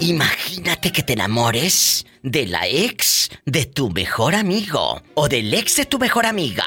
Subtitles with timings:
[0.00, 5.84] Imagínate que te enamores de la ex de tu mejor amigo o del ex de
[5.84, 6.64] tu mejor amiga.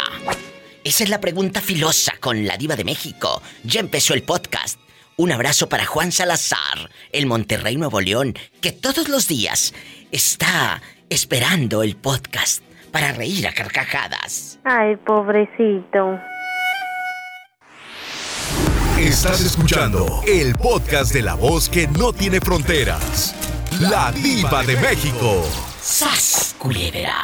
[0.83, 3.41] Esa es la pregunta filosa con la diva de México.
[3.63, 4.79] Ya empezó el podcast.
[5.17, 9.73] Un abrazo para Juan Salazar, el Monterrey Nuevo León, que todos los días
[10.11, 14.59] está esperando el podcast para reír a carcajadas.
[14.63, 16.19] Ay, pobrecito.
[19.03, 23.35] Estás escuchando el podcast de la voz que no tiene fronteras.
[23.81, 25.43] La diva de México.
[25.81, 27.21] ¡Sas, culebra!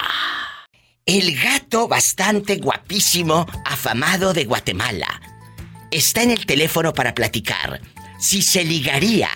[1.06, 5.22] El gato bastante guapísimo, afamado de Guatemala,
[5.90, 7.80] está en el teléfono para platicar
[8.20, 9.30] si se ligaría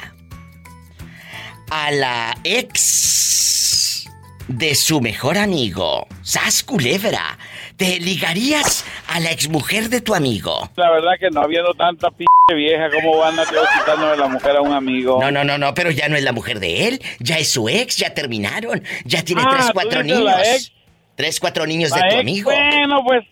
[1.71, 4.05] a la ex
[4.49, 7.37] de su mejor amigo, Sas Culebra.
[7.77, 10.69] ¿Te ligarías a la exmujer de tu amigo?
[10.75, 14.61] La verdad que no habiendo tanta p vieja, ¿cómo van a quitándole la mujer a
[14.61, 15.17] un amigo?
[15.21, 17.69] No, no, no, no, pero ya no es la mujer de él, ya es su
[17.69, 20.23] ex, ya terminaron, ya tiene Ah, tres, ¿tú cuatro niños.
[20.23, 20.71] la ex?
[21.15, 22.51] Tres, cuatro niños La de tu ex, amigo.
[22.51, 23.23] Bueno, pues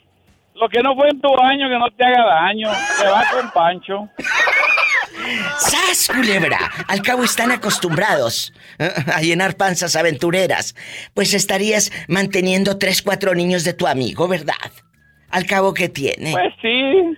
[0.55, 2.69] lo que no fue en tu año, que no te haga daño.
[2.99, 4.09] Te va con Pancho.
[5.59, 6.71] ¡Sas, culebra!
[6.87, 8.53] Al cabo están acostumbrados
[9.13, 10.75] a llenar panzas aventureras.
[11.13, 14.55] Pues estarías manteniendo tres, cuatro niños de tu amigo, ¿verdad?
[15.29, 16.31] Al cabo, ¿qué tiene?
[16.31, 17.17] Pues sí.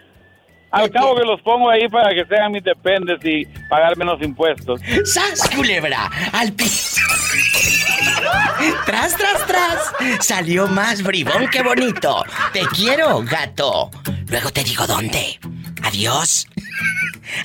[0.71, 4.81] Al cabo que los pongo ahí para que sean mis dependes y pagar menos impuestos.
[5.05, 6.09] ¡Sas, culebra!
[6.31, 7.01] ¡Al piso!
[8.85, 10.25] ¡Tras, tras, tras!
[10.25, 12.23] Salió más bribón que bonito.
[12.53, 13.91] Te quiero, gato.
[14.29, 15.39] Luego te digo dónde.
[15.83, 16.47] Adiós.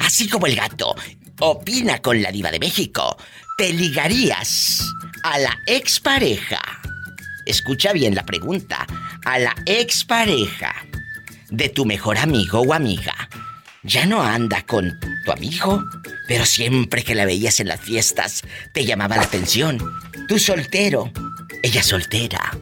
[0.00, 0.94] Así como el gato
[1.40, 3.16] opina con la diva de México,
[3.56, 4.80] ¿te ligarías
[5.22, 6.60] a la expareja?
[7.44, 8.86] Escucha bien la pregunta.
[9.24, 10.74] A la expareja
[11.50, 13.28] de tu mejor amigo o amiga.
[13.82, 15.84] Ya no anda con tu amigo,
[16.26, 19.78] pero siempre que la veías en las fiestas te llamaba la atención.
[20.28, 21.10] Tú soltero,
[21.62, 22.58] ella soltera.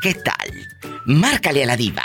[0.00, 0.68] ¿Qué tal?
[1.06, 2.04] Márcale a la diva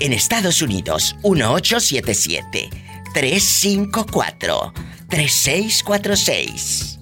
[0.00, 2.70] en Estados Unidos 1877
[3.12, 4.72] 354
[5.08, 7.00] 3646.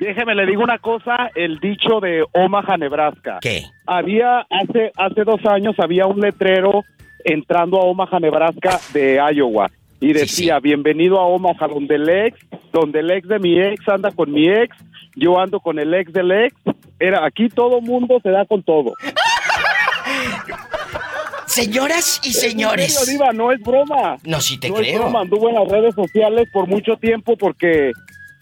[0.01, 3.39] déjeme le digo una cosa, el dicho de Omaha, Nebraska.
[3.41, 3.63] ¿Qué?
[3.87, 6.83] Había hace hace dos años había un letrero
[7.27, 12.39] entrando a Omaha, Nebraska de Iowa y decía bienvenido a Omaha donde el ex,
[12.71, 14.75] donde el ex de mi ex anda con mi ex,
[15.15, 16.55] yo ando con el ex del ex.
[16.99, 18.93] Era aquí todo mundo se da con todo.
[21.45, 22.85] Señoras y señores.
[22.99, 24.17] En serio, Diva, no es broma.
[24.23, 24.99] No, sí te no es creo.
[24.99, 27.91] broma, anduvo en las redes sociales por mucho tiempo porque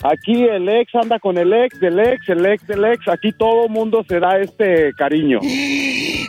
[0.04, 3.08] aquí el ex anda con el ex del ex, el ex del ex.
[3.08, 5.40] Aquí todo mundo se da este cariño.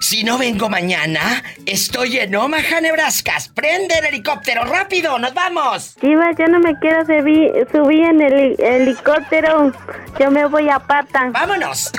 [0.01, 3.33] Si no vengo mañana, estoy en Omaha, Nebraska.
[3.55, 5.97] Prende el helicóptero, rápido, nos vamos.
[6.01, 9.73] Diva, yo no me quiero subir, subir en el heli- helicóptero.
[10.21, 11.31] Yo me voy a pata.
[11.33, 11.91] ¡Vámonos!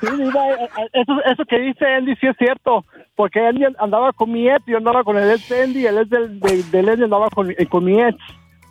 [0.00, 2.84] Sí, Diva, eh, eh, eso, eso que dice Andy sí es cierto.
[3.16, 6.10] Porque Andy andaba con mi ex, yo andaba con el ex de Andy, el ex
[6.10, 8.16] del, de, del Andy andaba con, eh, con mi ex.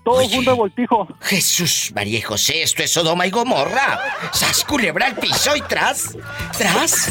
[0.08, 1.08] Todo fue un revoltijo.
[1.22, 4.00] Jesús, María y José, esto es Sodoma y Gomorra.
[4.32, 6.16] Sas culebra al piso y tras,
[6.58, 7.10] tras,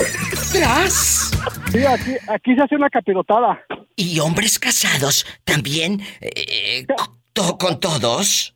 [0.50, 1.30] tras.
[1.70, 3.60] Sí, aquí, aquí se hace una capirotada.
[3.96, 6.86] ¿Y hombres casados también eh,
[7.34, 8.54] to- con todos?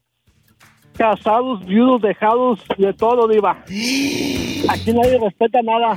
[0.97, 3.62] Casados, viudos, dejados, de todo, Diva.
[4.69, 5.97] Aquí nadie respeta nada.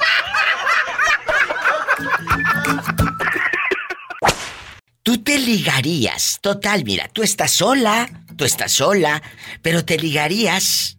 [5.02, 9.22] Tú te ligarías, total, mira, tú estás sola, tú estás sola,
[9.62, 10.96] pero te ligarías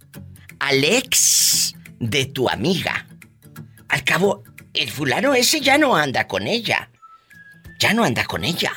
[0.60, 3.06] al ex de tu amiga.
[3.90, 4.44] Al cabo,
[4.74, 6.90] el fulano ese ya no anda con ella.
[7.80, 8.72] Ya no anda con ella.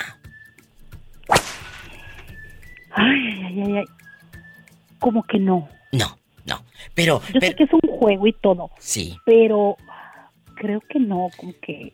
[2.90, 3.84] Ay, ay, ay, ay.
[4.98, 5.68] Como que no.
[5.92, 6.64] No, no.
[6.94, 9.16] Pero, Yo pero sé que es un juego y todo, sí.
[9.26, 9.76] pero
[10.56, 11.92] creo que no, como que...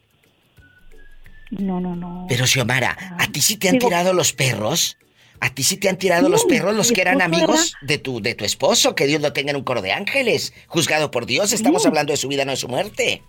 [1.50, 2.26] No, no, no.
[2.28, 4.96] Pero Xiomara, ¿a ti sí te han Digo- tirado los perros?
[5.44, 8.20] ¿A ti sí te han tirado Sí, los perros los que eran amigos de tu
[8.22, 8.94] de tu esposo?
[8.94, 10.54] Que Dios lo tenga en un coro de ángeles.
[10.68, 11.88] Juzgado por Dios, estamos Sí.
[11.88, 13.22] hablando de su vida, no de su muerte.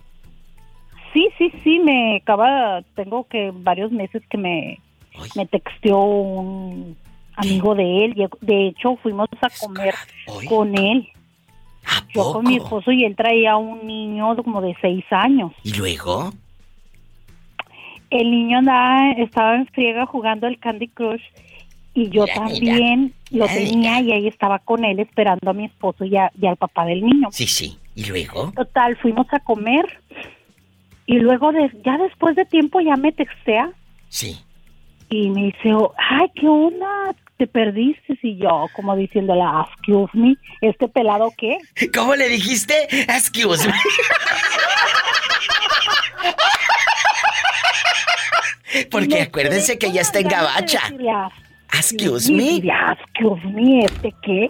[1.12, 4.80] Sí, sí, sí, me acaba, tengo que varios meses que me,
[5.16, 6.96] Ay, me texteó un
[7.36, 8.30] amigo de él.
[8.42, 9.96] De hecho, fuimos a comer
[10.40, 11.10] Ay, con él.
[11.86, 15.52] ¿A Yo con mi esposo y él traía un niño como de seis años.
[15.64, 16.32] ¿Y luego?
[18.12, 21.22] El niño andaba, estaba en friega jugando el Candy Crush
[21.94, 23.54] y yo Mira, también lo mira.
[23.54, 26.86] tenía y ahí estaba con él esperando a mi esposo y, a- y al papá
[26.86, 27.30] del niño.
[27.32, 27.78] Sí, sí.
[27.96, 28.52] ¿Y luego?
[28.56, 29.86] Total, fuimos a comer
[31.06, 33.70] y luego de, ya después de tiempo ya me textea
[34.10, 34.40] Sí.
[35.10, 36.88] y me dice, oh, ay, ¿qué onda?
[37.38, 38.18] ¿Te perdiste?
[38.24, 41.58] Y yo, como diciéndole, excuse me, ¿este pelado qué?
[41.94, 42.74] ¿Cómo le dijiste?
[42.92, 43.74] Excuse me.
[48.90, 50.82] Porque acuérdense que ya está en gabacha.
[51.76, 52.58] Excuse me.
[52.58, 54.48] excuse me, ¿este qué?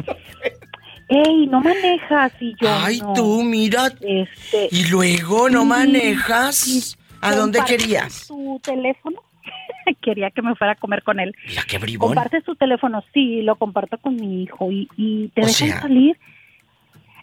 [1.09, 3.13] Ey, no manejas y yo Ay, no.
[3.13, 3.87] tú, mira.
[4.01, 6.97] Este, ¿Y luego no manejas?
[7.21, 8.27] ¿A dónde ¿compartes querías?
[8.27, 9.21] tu teléfono?
[10.01, 11.35] Quería que me fuera a comer con él.
[11.47, 12.09] Mira qué bribón.
[12.09, 13.03] ¿Compartes tu teléfono?
[13.13, 16.17] Sí, lo comparto con mi hijo y, y te O dejan sea- salir.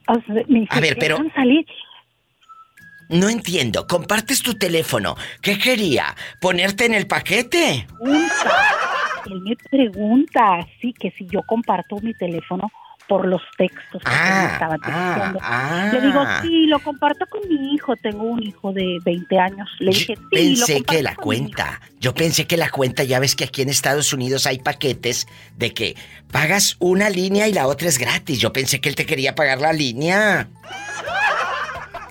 [0.08, 1.66] O sea, me dice, A ver, "¿Te pero- dejan salir?
[3.08, 3.86] No entiendo.
[3.88, 5.16] Compartes tu teléfono.
[5.42, 6.14] ¿Qué quería?
[6.40, 7.86] ¿Ponerte en el paquete?
[9.26, 12.70] Él me pregunta, sí, que si yo comparto mi teléfono
[13.08, 15.38] por los textos que Ah, me estaba ah, texteando.
[15.42, 15.90] ah.
[15.92, 17.96] Le digo, sí, lo comparto con mi hijo.
[17.96, 19.68] Tengo un hijo de 20 años.
[19.80, 21.44] Le dije, sí, pensé que la con mi hijo".
[21.46, 25.26] cuenta, yo pensé que la cuenta, ya ves que aquí en Estados Unidos hay paquetes
[25.56, 25.96] de que
[26.30, 28.38] pagas una línea y la otra es gratis.
[28.38, 30.48] Yo pensé que él te quería pagar la línea.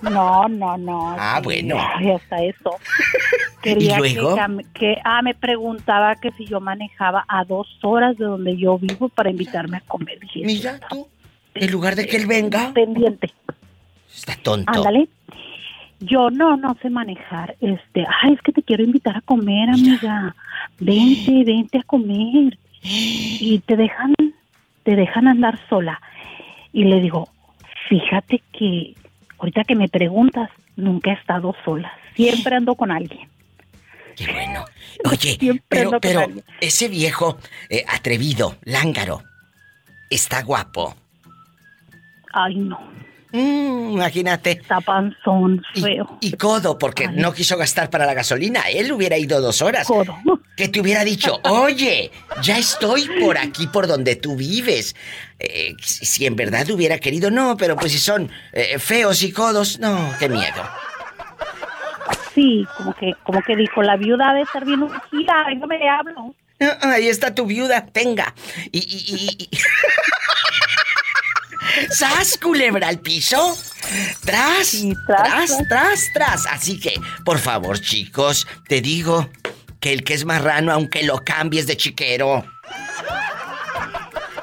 [0.02, 1.16] No, no, no.
[1.18, 1.76] Ah, sí, bueno.
[1.96, 2.76] ay, hasta eso.
[3.62, 4.34] Quería ¿Y luego?
[4.34, 8.78] Que, que, ah, me preguntaba que si yo manejaba a dos horas de donde yo
[8.78, 10.18] vivo para invitarme a comer.
[10.34, 11.08] Mira tú,
[11.54, 13.30] en lugar de que él venga, pendiente.
[14.12, 14.72] está tonto.
[14.72, 15.08] Ándale.
[16.00, 17.56] Yo no, no sé manejar.
[17.60, 20.34] Este, ay, es que te quiero invitar a comer, amiga.
[20.78, 22.58] Vente, vente a comer.
[22.82, 24.14] Y te dejan,
[24.84, 26.00] te dejan andar sola.
[26.72, 27.28] Y le digo,
[27.90, 28.94] fíjate que
[29.38, 31.92] ahorita que me preguntas, nunca he estado sola.
[32.14, 33.28] Siempre ando con alguien.
[34.20, 34.66] Qué bueno.
[35.10, 36.26] Oye, Siempre pero, pero
[36.60, 37.38] ese viejo
[37.70, 39.22] eh, atrevido, lángaro,
[40.10, 40.94] está guapo.
[42.34, 42.78] Ay, no.
[43.32, 44.50] Mm, imagínate.
[44.50, 46.18] Está panzón, Y, feo.
[46.20, 47.14] y codo, porque Ay.
[47.16, 48.62] no quiso gastar para la gasolina.
[48.68, 49.86] Él hubiera ido dos horas.
[49.86, 50.14] Codo.
[50.56, 52.10] Que te hubiera dicho, oye,
[52.42, 54.94] ya estoy por aquí, por donde tú vives.
[55.38, 59.32] Eh, si si en verdad hubiera querido, no, pero pues si son eh, feos y
[59.32, 60.62] codos, no, qué miedo.
[62.34, 65.88] Sí, como que, como que dijo, la viuda debe estar bien ungida, no me le
[65.88, 66.34] hablo.
[66.60, 68.34] Ah, Ahí está tu viuda, tenga.
[68.70, 69.58] Y, y, y, y-
[71.90, 73.56] ¡Sas, culebra al piso!
[74.24, 74.66] ¡Tras!
[74.68, 79.28] Sí, tras, tras, tras, tras, Así que, por favor, chicos, te digo
[79.80, 82.44] que el que es marrano, aunque lo cambies de chiquero.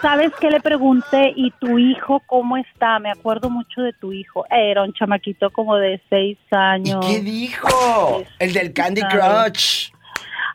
[0.02, 1.34] ¿Sabes qué le pregunté?
[1.36, 3.00] ¿Y tu hijo cómo está?
[3.00, 4.46] Me acuerdo mucho de tu hijo.
[4.50, 7.06] Era un chamaquito como de seis ¿Y años.
[7.06, 8.24] qué dijo?
[8.40, 9.90] El del Candy Crush.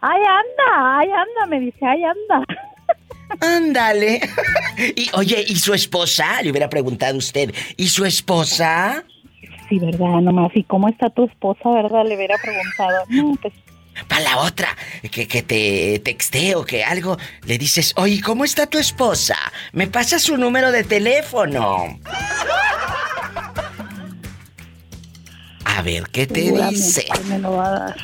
[0.01, 2.45] Ay, anda, ay, anda, me dice, ay, anda.
[3.41, 4.21] Ándale.
[4.97, 6.41] Y oye, ¿y su esposa?
[6.43, 7.55] Le hubiera preguntado usted.
[7.77, 9.05] ¿Y su esposa?
[9.69, 10.51] Sí, verdad, nomás.
[10.55, 12.05] ¿Y cómo está tu esposa, verdad?
[12.07, 13.05] Le hubiera preguntado.
[13.09, 13.53] No, pues,
[14.09, 14.77] Para la otra,
[15.11, 19.37] que, que te texte o que algo, le dices, oye, ¿cómo está tu esposa?
[19.73, 21.99] ¿Me pasa su número de teléfono?
[25.65, 27.07] A ver, ¿qué te dice?
[27.27, 27.97] me lo va a dar.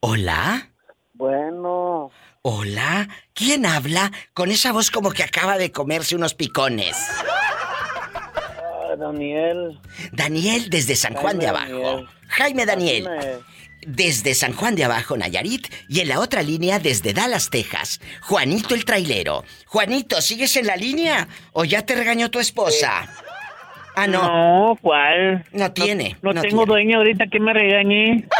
[0.00, 0.70] ¿Hola?
[1.14, 2.10] Bueno,
[2.46, 3.08] ¿Hola?
[3.32, 6.94] ¿Quién habla con esa voz como que acaba de comerse unos picones?
[8.96, 9.78] Daniel.
[10.12, 11.80] Daniel desde San Juan de Abajo.
[11.80, 12.08] Daniel.
[12.28, 13.08] Jaime Daniel.
[13.86, 18.74] Desde San Juan de Abajo, Nayarit, y en la otra línea desde Dallas, Texas, Juanito
[18.74, 19.44] el trailero.
[19.66, 23.06] Juanito, ¿sigues en la línea o ya te regañó tu esposa?
[23.94, 24.22] Ah, no.
[24.22, 25.44] No, ¿cuál?
[25.52, 26.16] No tiene.
[26.22, 26.66] No, no tengo tiene.
[26.66, 28.26] dueño ahorita que me regañe.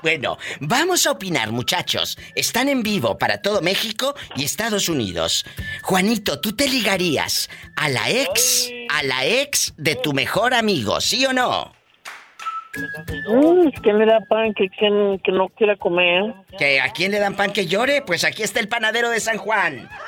[0.00, 2.18] Bueno, vamos a opinar, muchachos.
[2.36, 5.44] Están en vivo para todo México y Estados Unidos.
[5.82, 11.24] Juanito, ¿tú te ligarías a la ex, a la ex de tu mejor amigo, sí
[11.26, 11.72] o no?
[13.28, 16.32] Mm, ¿Quién le da pan que, que, que no quiera comer?
[16.58, 18.02] ¿Que a quién le dan pan que llore?
[18.02, 19.88] Pues aquí está el panadero de San Juan.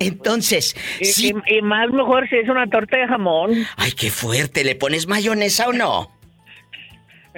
[0.00, 1.34] Entonces, Y, sí.
[1.48, 3.52] y- y más mejor si es una torta de jamón.
[3.76, 4.64] Ay, qué fuerte.
[4.64, 6.10] ¿Le pones mayonesa o no?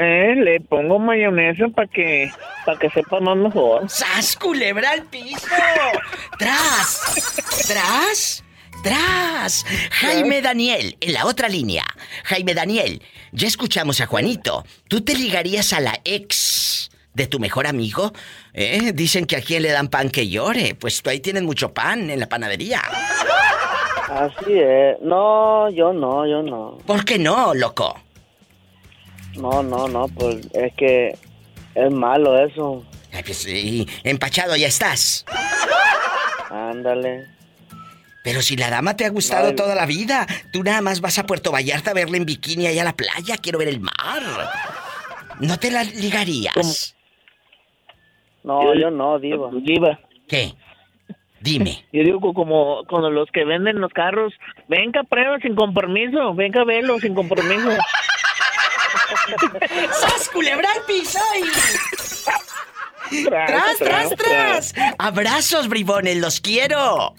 [0.00, 2.30] Eh, le pongo mayonesa para que,
[2.64, 3.90] para que sepa más mejor.
[3.90, 5.48] ¡Sas, culebra al piso!
[6.38, 7.66] ¡Tras!
[7.66, 8.44] ¡Tras!
[8.84, 9.66] ¡Tras!
[9.90, 11.82] Jaime Daniel, en la otra línea.
[12.22, 13.02] Jaime Daniel,
[13.32, 14.64] ya escuchamos a Juanito.
[14.86, 18.12] ¿Tú te ligarías a la ex de tu mejor amigo?
[18.54, 18.92] ¿Eh?
[18.94, 20.76] Dicen que a quien le dan pan que llore.
[20.76, 22.82] Pues tú ahí tienes mucho pan en la panadería.
[24.08, 24.96] Así es.
[25.02, 26.78] No, yo no, yo no.
[26.86, 28.00] ¿Por qué no, loco?
[29.36, 31.16] No, no, no, pues es que
[31.74, 32.84] es malo eso.
[33.12, 35.24] Ay, pues, sí, empachado ya estás.
[36.50, 37.26] Ándale.
[38.24, 39.54] Pero si la dama te ha gustado Ay.
[39.54, 42.82] toda la vida, tú nada más vas a Puerto Vallarta a verla en bikini allá
[42.82, 43.36] a la playa.
[43.40, 44.22] Quiero ver el mar.
[45.40, 46.94] ¿No te la ligarías?
[48.42, 49.50] No, yo no, diva.
[49.62, 50.00] Diva.
[50.26, 50.52] ¿Qué?
[51.40, 51.84] Dime.
[51.92, 54.32] Yo digo co- como cuando los que venden los carros,
[54.68, 57.68] venga, prueba sin compromiso, venga, velo sin compromiso.
[60.00, 63.24] ¡Sas, culebra al piso y...
[63.24, 64.74] ¡Tras, tras, tras!
[64.98, 67.14] Abrazos, bribones, los quiero.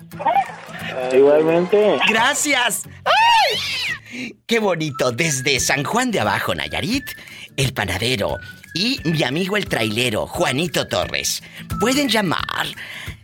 [1.12, 2.00] Igualmente.
[2.08, 2.84] Gracias.
[3.06, 4.36] ¡Ay!
[4.46, 5.12] Qué bonito.
[5.12, 7.06] Desde San Juan de Abajo, Nayarit,
[7.58, 8.38] el panadero
[8.74, 11.42] y mi amigo el trailero, Juanito Torres.
[11.80, 12.68] Pueden llamar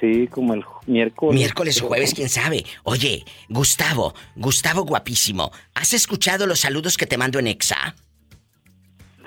[0.00, 1.34] Sí, como el miércoles.
[1.34, 2.64] Miércoles o jueves, quién sabe.
[2.82, 7.94] Oye, Gustavo, Gustavo guapísimo, ¿has escuchado los saludos que te mando en Exa?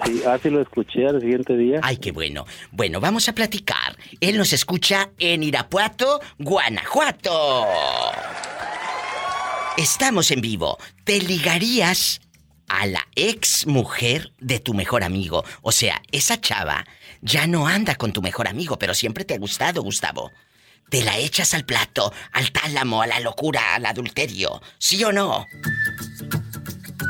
[0.05, 1.79] Sí, ah, sí lo escuché al siguiente día.
[1.83, 2.45] Ay, qué bueno.
[2.71, 3.97] Bueno, vamos a platicar.
[4.21, 7.65] Él nos escucha en Irapuato, Guanajuato.
[9.77, 10.77] Estamos en vivo.
[11.03, 12.21] ¿Te ligarías
[12.67, 15.43] a la ex mujer de tu mejor amigo?
[15.61, 16.85] O sea, esa chava
[17.21, 20.31] ya no anda con tu mejor amigo, pero siempre te ha gustado, Gustavo.
[20.89, 24.61] ¿Te la echas al plato, al tálamo, a la locura, al adulterio?
[24.77, 25.45] ¿Sí o no?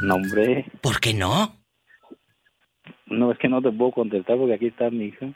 [0.02, 0.66] No, hombre.
[0.82, 1.58] ¿Por qué no?
[3.06, 5.28] No, es que no te puedo contestar porque aquí está mi hija.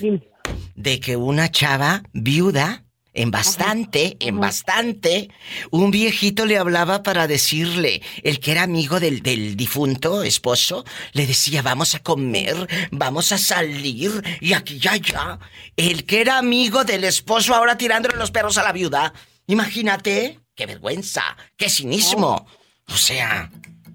[0.75, 2.85] de que una chava viuda,
[3.15, 5.31] en bastante, en bastante,
[5.71, 11.27] un viejito le hablaba para decirle, el que era amigo del, del difunto esposo, le
[11.27, 15.39] decía, vamos a comer, vamos a salir, y aquí ya, ya.
[15.77, 19.15] El que era amigo del esposo ahora tirándole los perros a la viuda.
[19.47, 21.23] Imagínate, qué vergüenza,
[21.57, 22.47] qué cinismo.
[22.89, 23.51] O sea,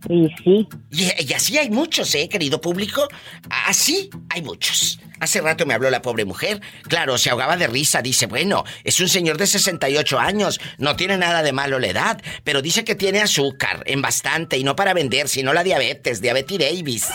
[0.09, 0.67] Y sí.
[0.91, 3.07] Y, así hay muchos, ¿eh, querido público?
[3.49, 4.99] Así hay muchos.
[5.19, 6.61] Hace rato me habló la pobre mujer.
[6.83, 8.01] Claro, se ahogaba de risa.
[8.01, 10.59] Dice, bueno, es un señor de 68 años.
[10.77, 12.21] No tiene nada de malo la edad.
[12.43, 14.57] Pero dice que tiene azúcar en bastante.
[14.57, 16.21] Y no para vender, sino la diabetes.
[16.21, 17.07] Diabetes Davis.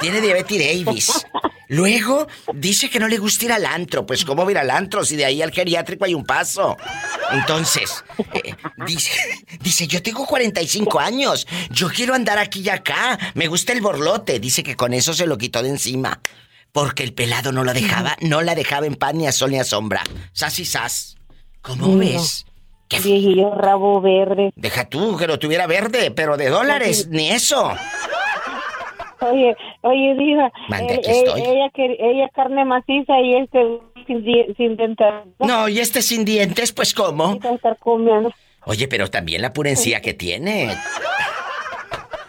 [0.00, 1.26] Tiene diabetes Davis.
[1.70, 4.04] Luego dice que no le gusta ir al antro.
[4.04, 6.76] Pues ¿cómo ir al antro si de ahí al geriátrico hay un paso?
[7.30, 8.04] Entonces,
[8.34, 8.54] eh,
[8.86, 9.12] dice,
[9.60, 11.46] dice, yo tengo 45 años.
[11.70, 13.18] Yo quiero andar aquí y acá.
[13.34, 14.40] Me gusta el borlote.
[14.40, 16.20] Dice que con eso se lo quitó de encima.
[16.72, 19.58] Porque el pelado no lo dejaba, no la dejaba en pan ni a sol ni
[19.58, 20.02] a sombra.
[20.32, 21.16] Sas y sas.
[21.62, 22.46] ¿Cómo ves?
[22.88, 24.52] ¿Qué viejillo rabo verde.
[24.56, 27.72] Deja tú que lo tuviera verde, pero de dólares, ni eso.
[29.20, 30.46] Oye, oye, Diva.
[30.46, 34.24] Eh, eh, ella, ella carne maciza y este sin,
[34.56, 35.06] sin dientes.
[35.38, 37.34] No, y este sin dientes, pues ¿cómo?
[37.34, 38.32] Estar comiendo.
[38.64, 40.76] Oye, pero también la purencia que tiene.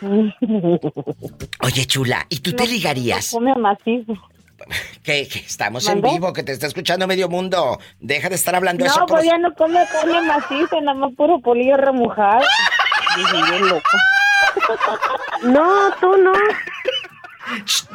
[1.62, 3.32] Oye, chula, ¿y tú te ligarías?
[3.32, 4.14] come macizo.
[5.04, 7.80] Que, estamos en vivo, que te está escuchando medio mundo.
[8.00, 9.00] Deja de estar hablando no, eso.
[9.00, 12.42] No, pues ya no come carne maciza, nada más puro polillo remojado.
[13.62, 13.98] loco.
[15.44, 16.32] No, tú no.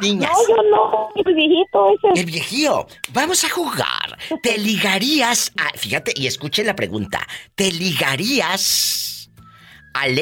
[0.01, 0.31] niñas.
[0.31, 2.19] No, yo no, el viejito ese.
[2.19, 2.87] El viejío.
[3.13, 4.17] Vamos a jugar.
[4.43, 5.77] ¿Te ligarías a...
[5.77, 7.25] Fíjate, y escuche la pregunta.
[7.55, 9.31] ¿Te ligarías
[9.93, 10.19] al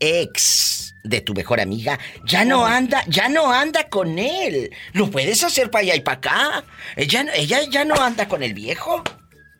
[0.00, 1.98] ex, de tu mejor amiga?
[2.26, 4.70] Ya no anda, ya no anda con él.
[4.92, 6.64] Lo puedes hacer para allá y para acá.
[6.96, 9.02] Ella, ella ya no anda con el viejo.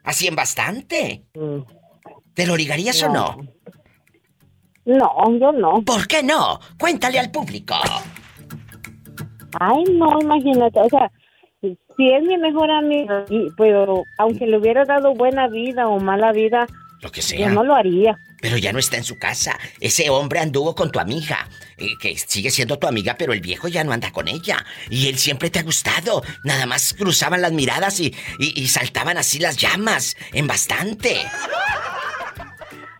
[0.04, 1.24] Así en bastante.
[1.34, 1.60] Mm.
[2.34, 3.38] ¿Te lo ligarías o no?
[4.84, 5.82] No, yo no.
[5.84, 6.60] ¿Por qué no?
[6.78, 7.74] Cuéntale al público.
[9.58, 11.10] Ay, no, imagínate, o sea,
[11.60, 13.24] si es mi mejor amigo,
[13.56, 16.66] pero aunque le hubiera dado buena vida o mala vida,
[17.00, 17.48] lo que sea.
[17.48, 18.16] Yo no lo haría.
[18.46, 19.58] Pero ya no está en su casa.
[19.80, 21.48] Ese hombre anduvo con tu amiga,
[21.78, 24.64] eh, que sigue siendo tu amiga, pero el viejo ya no anda con ella.
[24.88, 26.22] Y él siempre te ha gustado.
[26.44, 31.22] Nada más cruzaban las miradas y, y saltaban así las llamas, en bastante.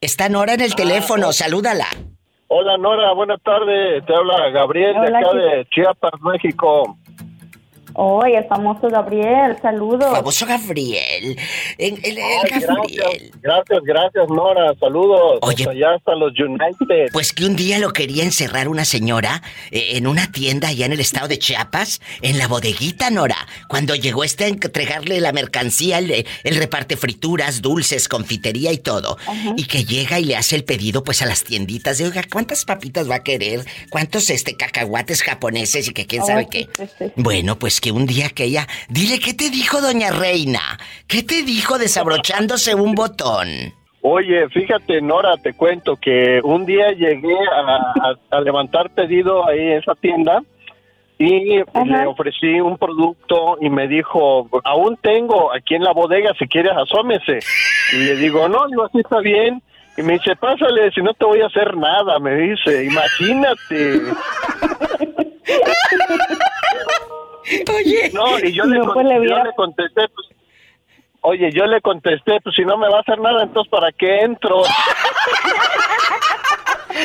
[0.00, 1.86] Está Nora en el teléfono, salúdala.
[2.48, 4.04] Hola Nora, buenas tardes.
[4.06, 6.96] Te habla Gabriel de acá de Chiapas, México.
[7.98, 10.10] Oye, el famoso Gabriel, saludos.
[10.10, 11.38] Famoso Gabriel.
[11.78, 13.32] El, Gabriel.
[13.40, 14.74] Gracias, gracias, Nora.
[14.78, 15.38] Saludos.
[15.40, 17.10] Oye, hasta allá hasta los United.
[17.12, 20.92] Pues que un día lo quería encerrar una señora eh, en una tienda allá en
[20.92, 23.46] el estado de Chiapas, en la bodeguita, Nora.
[23.66, 29.16] Cuando llegó este a entregarle la mercancía, el, el reparte frituras, dulces, confitería y todo.
[29.56, 32.66] Y que llega y le hace el pedido pues a las tienditas de, oiga, ¿cuántas
[32.66, 33.64] papitas va a querer?
[33.88, 36.68] ¿Cuántos este cacahuates japoneses y que quién sabe qué?
[37.16, 38.66] Bueno, pues un día que ella...
[38.88, 40.78] Dile, ¿qué te dijo doña Reina?
[41.06, 43.48] ¿Qué te dijo desabrochándose un botón?
[44.08, 47.36] Oye, fíjate, Nora, te cuento que un día llegué
[48.30, 50.44] a, levantar pedido ahí en esa tienda
[51.18, 56.46] y le ofrecí un producto y me dijo, aún tengo aquí en la bodega, si
[56.46, 57.40] quieres asómese.
[57.94, 59.60] Y le digo, no, yo así está bien.
[59.96, 64.02] Y me dice, pásale, si no te voy a hacer nada, me dice, imagínate.
[67.76, 68.10] Oye.
[68.12, 70.26] No, y yo, le, pues, le contesté, pues,
[71.20, 74.20] oye, yo le contesté, pues si no me va a hacer nada, entonces ¿para qué
[74.20, 74.62] entro?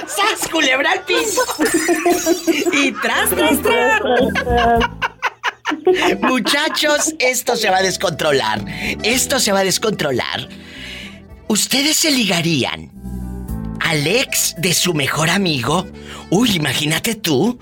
[0.07, 1.41] ¡Sas, culebra al piso!
[2.73, 4.01] y tras, tras, tras.
[6.21, 8.59] Muchachos, esto se va a descontrolar.
[9.03, 10.47] Esto se va a descontrolar.
[11.47, 13.00] ¿Ustedes se ligarían
[13.83, 15.87] al ex de su mejor amigo?
[16.29, 17.59] Uy, imagínate tú,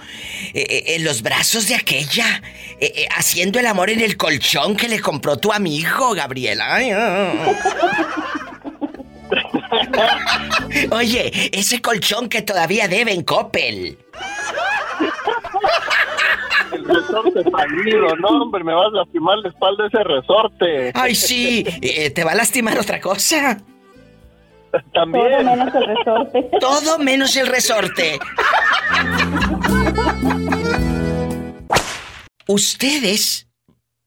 [0.54, 2.42] eh, eh, en los brazos de aquella,
[2.80, 6.80] eh, haciendo el amor en el colchón que le compró tu amigo, Gabriela.
[6.94, 7.34] Ah.
[10.92, 13.98] Oye, ese colchón que todavía debe en Coppel.
[16.72, 20.92] El resorte fallido, no, hombre, me vas a lastimar la espalda ese resorte.
[20.94, 21.64] Ay, sí,
[22.14, 23.60] te va a lastimar otra cosa.
[24.94, 25.26] También.
[25.30, 26.50] Todo menos el resorte.
[26.60, 28.20] Todo menos el resorte.
[32.48, 33.48] Ustedes,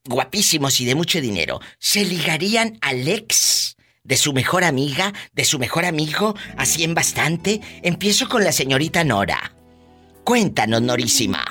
[0.08, 5.58] guapísimos y de mucho dinero, ¿se ligarían al ex de su mejor amiga, de su
[5.58, 7.60] mejor amigo, así en bastante?
[7.82, 9.52] Empiezo con la señorita Nora.
[10.24, 11.44] Cuéntanos, Norísima.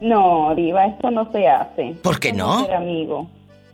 [0.00, 1.94] No, Diva, esto no se hace.
[2.02, 2.64] ¿Por qué no?
[2.64, 3.28] Ser amigo.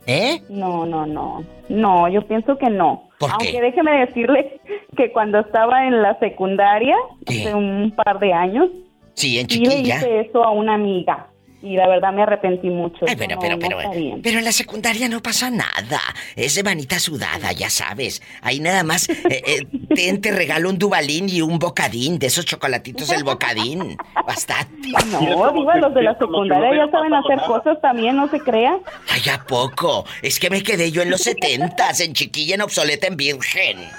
[0.05, 0.41] ¿Eh?
[0.49, 1.43] No, no, no.
[1.69, 3.06] No, yo pienso que no.
[3.17, 3.61] ¿Por Aunque qué?
[3.61, 4.59] déjeme decirle
[4.95, 7.41] que cuando estaba en la secundaria, ¿Qué?
[7.41, 8.69] hace un par de años,
[9.13, 11.27] Sí, en le hice eso a una amiga.
[11.61, 13.05] Y la verdad me arrepentí mucho.
[13.05, 14.21] Pero, no- pero, no pero, está bien.
[14.21, 15.99] pero en la secundaria no pasa nada.
[16.35, 18.21] Es de manita sudada, ya sabes.
[18.41, 19.65] Ahí nada más, eh, eh,
[19.95, 23.97] ten, te regalo un dubalín y un bocadín, de esos chocolatitos del bocadín.
[24.27, 24.89] Bastante.
[25.11, 28.77] No, Diva, los de la secundaria ya saben hacer cosas también, no se crea.
[29.09, 30.05] Ay, ¿a poco?
[30.21, 33.77] Es que me quedé yo en los setentas, en chiquilla, en obsoleta, en virgen.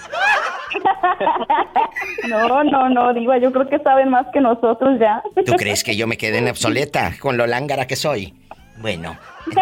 [2.28, 5.22] No, no, no, Diva, yo creo que saben más que nosotros ya.
[5.46, 8.34] ¿Tú crees que yo me quedé en obsoleta con lo lángara que soy?
[8.78, 9.18] Bueno.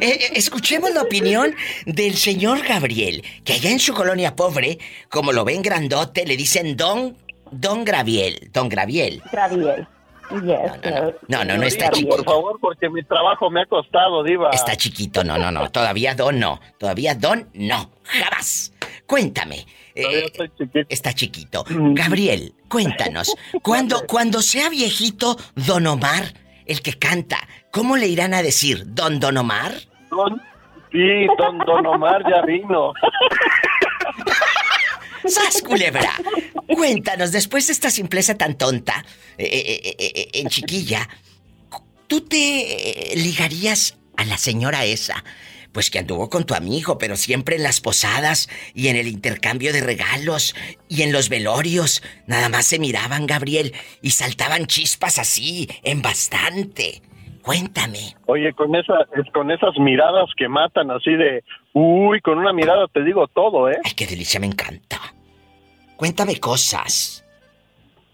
[0.00, 1.54] Eh, eh, escuchemos la opinión
[1.86, 4.78] del señor Gabriel, que allá en su colonia pobre,
[5.10, 7.16] como lo ven grandote, le dicen Don,
[7.50, 9.20] Don Graviel, Don Graviel.
[9.32, 9.86] Graviel.
[10.30, 11.14] Yes.
[11.28, 12.16] No, no, no está chiquito.
[12.16, 14.50] Por favor, porque mi trabajo me ha costado, Diva.
[14.50, 15.70] Está chiquito, no, no, no.
[15.70, 16.60] Todavía Don no.
[16.78, 17.90] Todavía Don no.
[18.04, 18.72] Jamás.
[19.06, 19.66] Cuéntame.
[19.94, 20.32] eh,
[20.88, 21.64] está chiquito.
[21.68, 23.34] Gabriel, cuéntanos.
[23.62, 26.32] Cuando, cuando sea viejito Don Omar,
[26.66, 27.38] el que canta,
[27.70, 28.84] ¿cómo le irán a decir?
[28.86, 29.72] ¿Don Don Omar?
[30.10, 30.40] Don,
[30.90, 32.92] sí, don, don Omar ya vino.
[35.24, 36.10] ¡Sas, culebra!
[36.66, 39.04] Cuéntanos, después de esta simpleza tan tonta,
[39.38, 41.08] eh, eh, eh, en chiquilla,
[42.08, 45.22] ¿tú te ligarías a la señora esa?
[45.72, 49.72] Pues que anduvo con tu amigo, pero siempre en las posadas y en el intercambio
[49.72, 50.54] de regalos
[50.88, 52.02] y en los velorios.
[52.26, 57.02] Nada más se miraban, Gabriel, y saltaban chispas así, en bastante.
[57.42, 58.14] Cuéntame.
[58.26, 62.86] Oye, con esa, es con esas miradas que matan así de, uy, con una mirada
[62.88, 63.78] te digo todo, ¿eh?
[63.84, 64.98] Ay, qué delicia, me encanta.
[65.96, 67.24] Cuéntame cosas.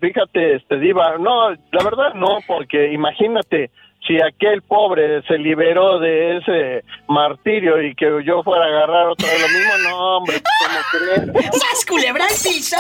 [0.01, 3.71] Fíjate, este diva, no, la verdad no, porque imagínate
[4.07, 9.29] si aquel pobre se liberó de ese martirio y que yo fuera a agarrar otra
[9.29, 11.53] vez lo mismo, no, hombre, ¿cómo crees?
[11.53, 12.77] ¡Sas, culebra al piso!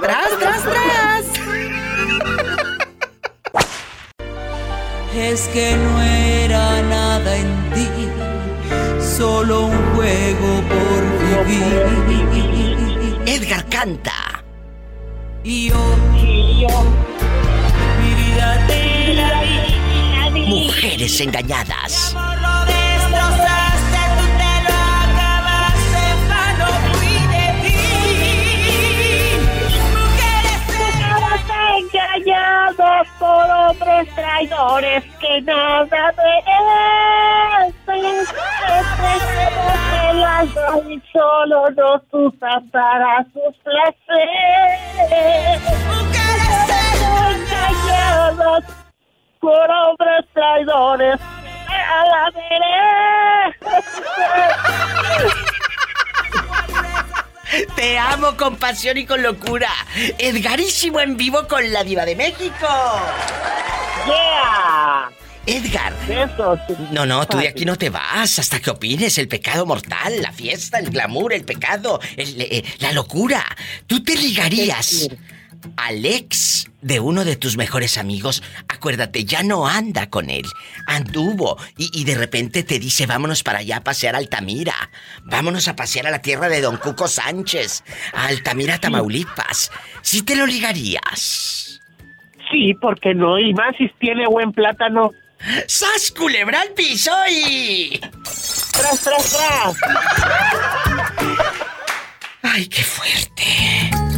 [0.00, 1.40] ¡Tras, tras, tras!
[5.14, 7.88] Es que no era nada en ti,
[9.00, 11.00] solo un juego por
[11.46, 12.10] vivir.
[13.26, 14.42] Edgar canta.
[15.42, 16.84] Y yo, y yo,
[18.02, 18.99] mi vida te
[20.50, 22.16] Mujeres engañados
[33.20, 36.12] por hombres traidores que nada
[37.76, 38.24] merecen.
[40.18, 45.62] Las doy solo nos usan para sus placeres.
[47.30, 48.64] engañados
[49.40, 51.18] por hombres traidores
[51.68, 53.80] nada merecen.
[57.74, 59.70] Te amo con pasión y con locura.
[60.18, 62.68] Edgarísimo en vivo con la diva de México.
[64.06, 65.10] Yeah.
[65.46, 65.92] Edgar.
[66.92, 70.32] No, no, tú de aquí no te vas hasta que opines el pecado mortal, la
[70.32, 73.44] fiesta, el glamour, el pecado, el, eh, la locura.
[73.86, 75.08] ¿Tú te ligarías
[75.76, 78.42] al ex de uno de tus mejores amigos?
[78.68, 80.46] Acuérdate, ya no anda con él.
[80.86, 84.74] Anduvo y, y de repente te dice, vámonos para allá a pasear a Altamira.
[85.24, 89.70] Vámonos a pasear a la tierra de Don Cuco Sánchez, a Altamira, Tamaulipas.
[90.02, 91.80] ¿Sí te lo ligarías?
[92.50, 95.12] Sí, porque no, y más si tiene buen plátano.
[95.66, 97.98] ¡Sas, culebra al piso y...
[98.00, 99.76] ¡Tras, tras, tras!
[102.42, 104.09] ¡Ay, qué fuerte!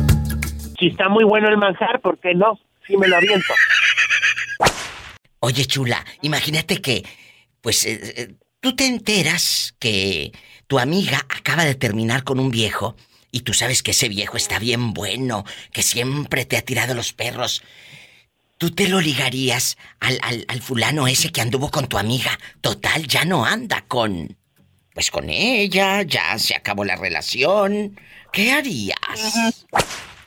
[0.82, 2.58] Si está muy bueno el manjar, ¿por qué no?
[2.84, 3.54] Sí me lo aviento.
[5.38, 7.04] Oye, chula, imagínate que,
[7.60, 10.32] pues, eh, eh, tú te enteras que
[10.66, 12.96] tu amiga acaba de terminar con un viejo
[13.30, 17.12] y tú sabes que ese viejo está bien bueno, que siempre te ha tirado los
[17.12, 17.62] perros.
[18.58, 22.36] ¿Tú te lo ligarías al, al, al fulano ese que anduvo con tu amiga?
[22.60, 24.36] Total, ya no anda con...
[24.94, 27.96] Pues con ella, ya se acabó la relación.
[28.32, 28.96] ¿Qué harías?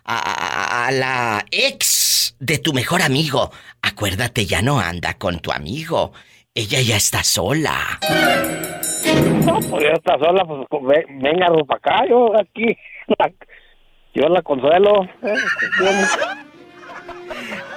[0.05, 3.51] a, a la ex de tu mejor amigo.
[3.83, 6.13] Acuérdate, ya no anda con tu amigo.
[6.55, 8.01] Ella ya está sola.
[9.49, 10.61] No, pues ya está sola, pues
[11.09, 12.77] venga para acá, yo aquí.
[13.19, 13.33] la-
[14.15, 15.09] yo la consuelo.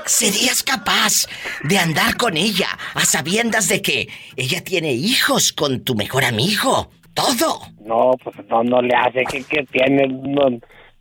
[0.06, 1.28] ¿Serías capaz
[1.64, 6.90] de andar con ella a sabiendas de que ella tiene hijos con tu mejor amigo?
[7.14, 7.62] Todo.
[7.86, 9.24] No, pues no, no le hace.
[9.30, 10.08] ¿Qué, qué tiene?
[10.08, 10.48] No,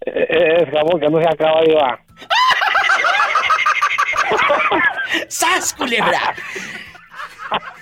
[0.07, 1.99] eh, es jabón que no se acaba de va.
[5.29, 6.35] ¡Sas, culebra!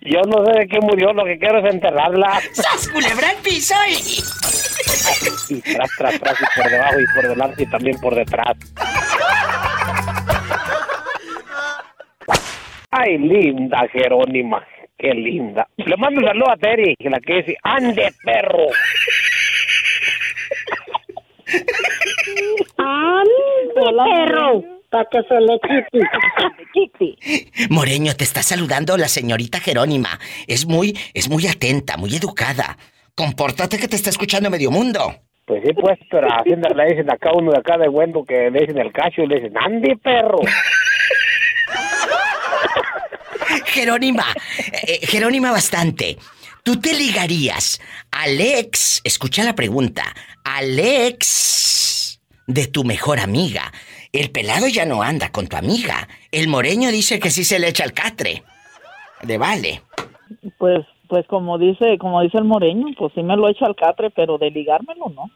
[0.00, 2.40] Yo no sé de qué murió, lo que quiero es enterrarla.
[2.52, 4.22] ¡Sas, culebra al piso y...
[5.54, 8.56] Y tras, tras, tras, y por debajo, y por delante, y también por detrás.
[12.90, 14.66] Ay, linda Jerónima,
[14.98, 15.66] qué linda.
[15.76, 18.66] Le mando un saludo a Terry, la que dice, ande perro.
[22.76, 23.30] ¡Ande,
[24.04, 24.81] perro!
[24.92, 25.58] Para que se le
[26.74, 27.16] quite.
[27.70, 30.20] Moreño, te está saludando la señorita Jerónima.
[30.46, 32.76] Es muy, es muy atenta, muy educada.
[33.14, 35.14] Compórtate que te está escuchando medio mundo.
[35.46, 38.60] Pues sí, pues, pero así le dicen acá uno de acá de Wendo que le
[38.60, 40.36] dicen el cacho y le dicen, ande perro.
[43.64, 44.26] Jerónima,
[44.58, 46.18] eh, eh, Jerónima bastante.
[46.62, 50.02] ¿Tú te ligarías al ex, escucha la pregunta,
[50.44, 53.72] al ex de tu mejor amiga?
[54.12, 56.06] El pelado ya no anda con tu amiga.
[56.30, 58.42] El moreño dice que sí se le echa el catre.
[59.22, 59.82] De vale.
[60.58, 64.10] Pues, pues como dice, como dice el moreño, pues sí me lo echo al catre,
[64.10, 65.30] pero de ligármelo no.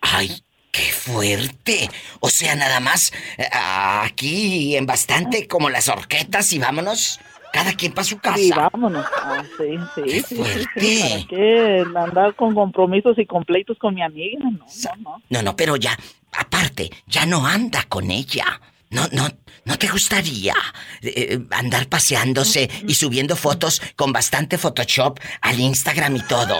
[0.00, 0.28] ¡Ay,
[0.72, 1.88] qué fuerte!
[2.18, 7.20] O sea, nada más eh, aquí en bastante como las horquetas y vámonos.
[7.52, 8.36] Cada quien para su casa.
[8.36, 9.06] Sí, vámonos.
[9.22, 10.80] Ah, sí, sí, ¡Qué sí, sí, fuerte!
[10.80, 11.00] sí.
[11.02, 14.38] ¿Para qué andar con compromisos y compleitos con mi amiga?
[14.42, 14.66] No, no,
[15.02, 15.22] no.
[15.30, 15.96] No, no, pero ya,
[16.32, 18.60] aparte, ya no anda con ella.
[18.90, 19.28] No, no,
[19.64, 20.54] ¿no te gustaría
[21.02, 26.56] eh, andar paseándose y subiendo fotos con bastante Photoshop al Instagram y todo?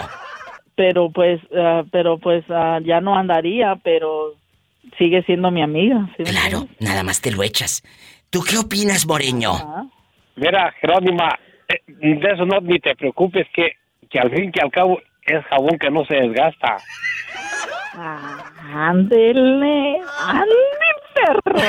[0.75, 4.35] Pero pues, ah, pero pues ah, ya no andaría, pero
[4.97, 6.09] sigue siendo mi amiga.
[6.17, 7.83] ¿sí me Claro, nada más te lo echas.
[8.29, 9.89] ¿Tú qué opinas, Moreño?
[10.39, 13.73] Mira, Jerónima, eh, de eso no ni te preocupes, que,
[14.09, 16.77] que al fin que al cabo es jabón que no se desgasta.
[17.95, 20.49] Ah, ándele, ande,
[21.13, 21.59] perro.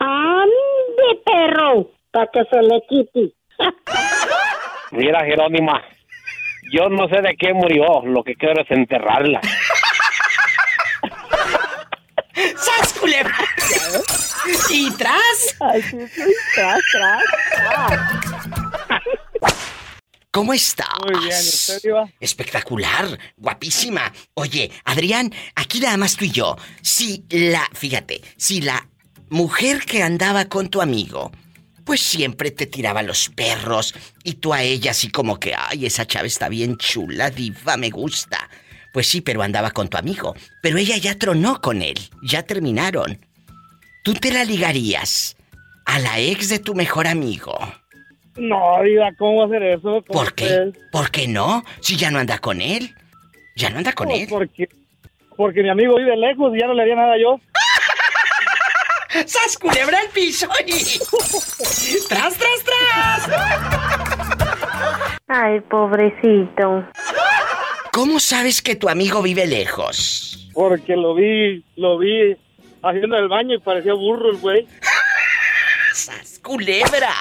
[0.00, 1.90] ¡Ande, perro!
[2.10, 3.34] Para que se le quite.
[4.90, 5.80] Mira, Jerónima,
[6.72, 9.40] yo no sé de qué murió, lo que quiero es enterrarla.
[12.34, 13.36] ¡Sas, culebra!
[14.70, 15.56] ¿Y tras?
[15.58, 15.84] Tras,
[16.54, 17.22] tras, tras.
[20.30, 20.88] ¿Cómo estás?
[21.04, 22.10] Muy bien, ¿usted, Diva?
[22.18, 24.10] Espectacular, guapísima.
[24.32, 26.56] Oye, Adrián, aquí nada más tú y yo.
[26.80, 28.88] Si la, fíjate, si la
[29.28, 31.30] mujer que andaba con tu amigo,
[31.84, 36.06] pues siempre te tiraba los perros y tú a ella así como que, ay, esa
[36.06, 38.48] chava está bien chula, diva, me gusta.
[38.92, 40.34] Pues sí, pero andaba con tu amigo.
[40.62, 43.18] Pero ella ya tronó con él, ya terminaron.
[44.04, 45.36] ¿Tú te la ligarías
[45.86, 47.56] a la ex de tu mejor amigo?
[48.36, 50.02] No, Diva, ¿cómo va a hacer eso?
[50.06, 50.44] ¿Cómo ¿Por qué?
[50.44, 50.72] usted?
[50.90, 51.64] ¿Por qué no?
[51.80, 52.94] Si ya no anda con él.
[53.56, 54.26] Ya no anda con No, él.
[54.28, 54.68] Porque,
[55.36, 57.38] porque mi amigo vive lejos y ya no le haría nada yo.
[59.26, 60.48] ¡Sas culebra al piso!
[60.66, 60.72] y-
[62.08, 63.30] ¡Tras, tras, tras!
[65.28, 66.84] Ay, pobrecito.
[67.92, 70.48] ¿Cómo sabes que tu amigo vive lejos?
[70.54, 72.34] Porque lo vi, lo vi
[72.82, 74.66] haciendo el baño y parecía burro el güey.
[75.92, 77.12] ¡Sas culebra!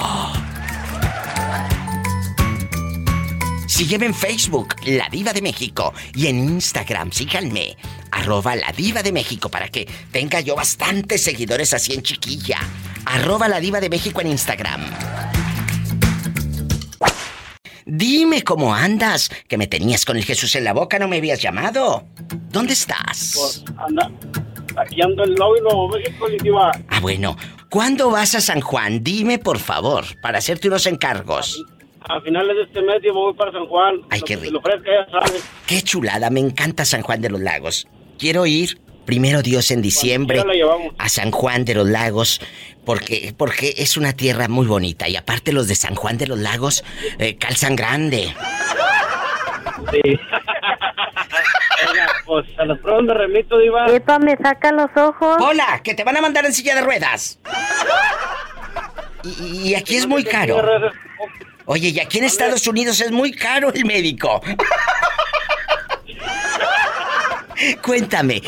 [3.67, 7.75] Sígueme en Facebook, La Diva de México, y en Instagram, síganme,
[8.11, 12.59] arroba La Diva de México, para que tenga yo bastantes seguidores así en chiquilla.
[13.05, 14.81] Arroba La Diva de México en Instagram.
[17.85, 21.41] Dime cómo andas, que me tenías con el Jesús en la boca, no me habías
[21.41, 22.05] llamado.
[22.51, 23.33] ¿Dónde estás?
[23.35, 24.11] Pues, anda,
[24.75, 26.71] aquí ando en Lobby, Nuevo México, Diva.
[26.89, 27.35] Ah, bueno,
[27.69, 29.03] ¿cuándo vas a San Juan?
[29.03, 31.63] Dime, por favor, para hacerte unos encargos.
[32.09, 34.01] A finales de este mes yo me voy para San Juan.
[34.09, 34.53] Ay, qué rico.
[34.53, 35.43] le ofrezca, ya sabes.
[35.65, 37.87] Qué chulada, me encanta San Juan de los Lagos.
[38.17, 40.41] Quiero ir, primero Dios, en diciembre
[40.97, 42.39] a San Juan de los Lagos,
[42.85, 45.09] porque, porque es una tierra muy bonita.
[45.09, 46.83] Y aparte los de San Juan de los Lagos
[47.19, 48.33] eh, calzan grande.
[49.91, 50.01] Sí.
[51.89, 53.87] Oiga, pues a las pruebas me remito, Diva.
[53.87, 55.37] Epa, me saca los ojos.
[55.39, 55.81] ¡Hola!
[55.83, 57.39] ¡Que te van a mandar en silla de ruedas!
[59.23, 60.61] Y, y aquí es muy caro.
[61.65, 64.41] Oye, y aquí en Estados Unidos es muy caro el médico.
[67.81, 68.41] Cuéntame,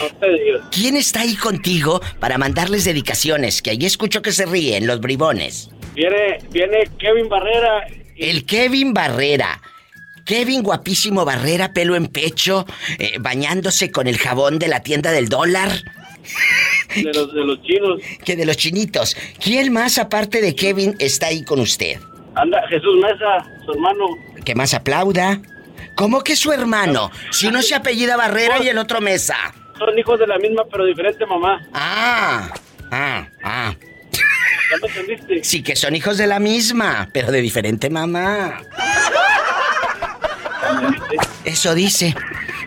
[0.71, 3.61] ¿quién está ahí contigo para mandarles dedicaciones?
[3.61, 5.69] Que ahí escucho que se ríen los bribones.
[5.95, 7.87] Viene, viene Kevin Barrera.
[8.15, 9.61] El Kevin Barrera.
[10.29, 12.67] Kevin guapísimo Barrera, pelo en pecho,
[12.99, 15.71] eh, bañándose con el jabón de la tienda del dólar.
[16.95, 17.99] De los, de los chinos.
[18.23, 19.17] Que de los chinitos.
[19.43, 21.99] ¿Quién más aparte de Kevin está ahí con usted?
[22.35, 24.05] Anda Jesús Mesa, su hermano.
[24.45, 25.41] Que más aplauda.
[25.95, 27.09] ¿Cómo que su hermano?
[27.31, 29.35] Si uno se apellida Barrera y el otro Mesa.
[29.79, 31.67] Son hijos de la misma pero diferente mamá.
[31.73, 32.53] Ah,
[32.91, 33.75] ah, ah.
[33.81, 35.43] ¿Ya me entendiste?
[35.43, 38.61] Sí que son hijos de la misma, pero de diferente mamá.
[41.49, 42.13] Eso dice.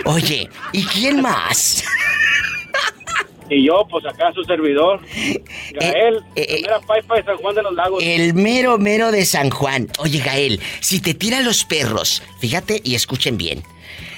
[0.05, 1.85] Oye, ¿y quién más?
[3.49, 5.01] Y yo, pues acá su servidor.
[5.73, 8.02] Gael, eh, primera paipa de San Juan de los Lagos.
[8.02, 9.88] El mero mero de San Juan.
[9.98, 13.63] Oye, Gael, si te tiran los perros, fíjate y escuchen bien.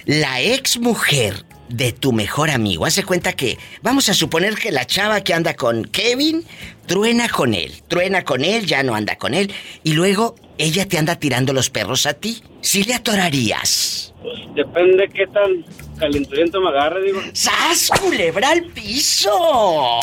[0.07, 4.87] La ex mujer de tu mejor amigo, hace cuenta que, vamos a suponer que la
[4.87, 6.45] chava que anda con Kevin,
[6.87, 9.53] truena con él, truena con él, ya no anda con él,
[9.83, 12.43] y luego ella te anda tirando los perros a ti.
[12.61, 14.15] ¿Sí le atorarías?
[14.23, 15.65] Pues depende qué tan
[15.99, 17.21] calenturiento me agarre, digo.
[17.33, 20.01] ¡Sas, culebra al piso!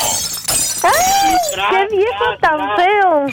[0.82, 1.34] ¡Ay!
[1.54, 3.26] ¡Qué viejo tan feo!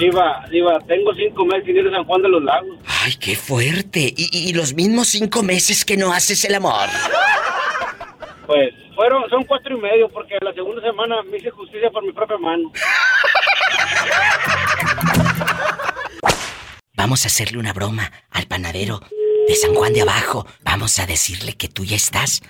[0.00, 2.78] Diva, Diva, tengo cinco meses sin ir a San Juan de los Lagos.
[3.04, 4.00] ¡Ay, qué fuerte!
[4.16, 6.88] Y, y- y los mismos cinco meses que no haces el amor.
[8.46, 12.12] Pues fueron, son cuatro y medio porque la segunda semana me hice justicia por mi
[12.12, 12.72] propia mano.
[16.94, 19.00] Vamos a hacerle una broma al panadero
[19.48, 20.46] de San Juan de Abajo.
[20.62, 22.42] Vamos a decirle que tú ya estás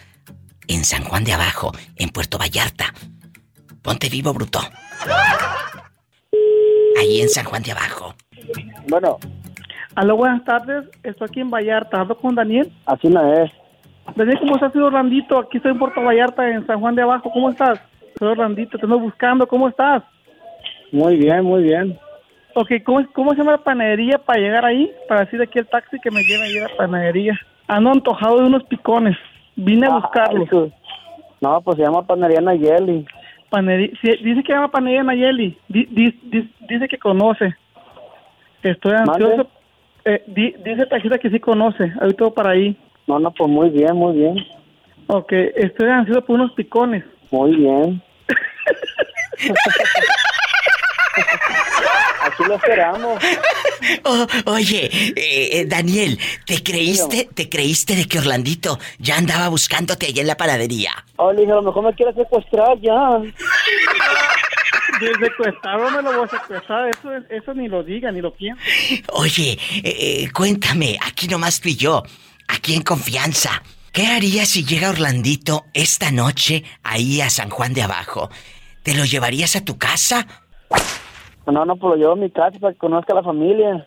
[0.68, 2.92] en San Juan de Abajo, en Puerto Vallarta.
[3.82, 4.61] Ponte vivo, bruto.
[7.01, 8.14] Ahí en San Juan de Abajo.
[8.88, 9.16] Bueno,
[9.94, 10.84] Aló, buenas tardes.
[11.03, 12.01] Estoy aquí en Vallarta.
[12.01, 12.70] ¿Hablo con Daniel?
[12.84, 13.51] así no es.
[14.14, 15.38] Daniel, ¿cómo estás, Soy Orlandito?
[15.38, 17.30] Aquí estoy en Puerto Vallarta, en San Juan de Abajo.
[17.32, 17.80] ¿Cómo estás?
[18.18, 19.46] Soy Orlandito, te ando buscando.
[19.46, 20.03] ¿Cómo estás?
[20.92, 21.98] Muy bien, muy bien.
[22.55, 24.92] Ok, ¿cómo, cómo se llama la panadería para llegar ahí?
[25.09, 27.40] Para decir aquí el taxi que me lleve ahí a la panadería.
[27.66, 29.16] Ando antojado de unos picones.
[29.57, 30.48] Vine a buscarlos.
[31.40, 33.07] No, pues se llama Panería Nayeli.
[33.51, 35.59] Panería, dice que llama Panadería Nayeli.
[35.68, 37.55] Di- di- di- dice que conoce.
[38.62, 39.48] Estoy ansioso.
[40.05, 41.92] Eh, di- dice Tajita que sí conoce.
[42.01, 42.76] Ahorita voy para ahí.
[43.07, 44.36] No, no, pues muy bien, muy bien.
[45.09, 47.05] Ok, estoy ansioso por unos picones.
[47.30, 48.01] Muy bien.
[52.41, 53.22] Aquí lo esperamos.
[54.05, 60.07] Oh, oye, eh, eh, Daniel, ¿te creíste, te creíste de que Orlandito ya andaba buscándote
[60.07, 60.93] allá en la panadería?
[61.16, 62.95] Oh, le dije, a lo mejor me quiere secuestrar ya.
[65.01, 66.91] De secuestrar no me lo voy a secuestrar.
[66.91, 68.62] Eso, eso ni lo diga, ni lo piensa.
[69.12, 72.03] Oye, eh, eh, cuéntame, aquí nomás tú y yo,
[72.49, 73.62] aquí en confianza.
[73.93, 78.28] ¿Qué harías si llega Orlandito esta noche ahí a San Juan de Abajo?
[78.82, 80.26] ¿Te lo llevarías a tu casa?
[81.47, 83.86] No, no, pues lo llevo a mi casa para que conozca a la familia.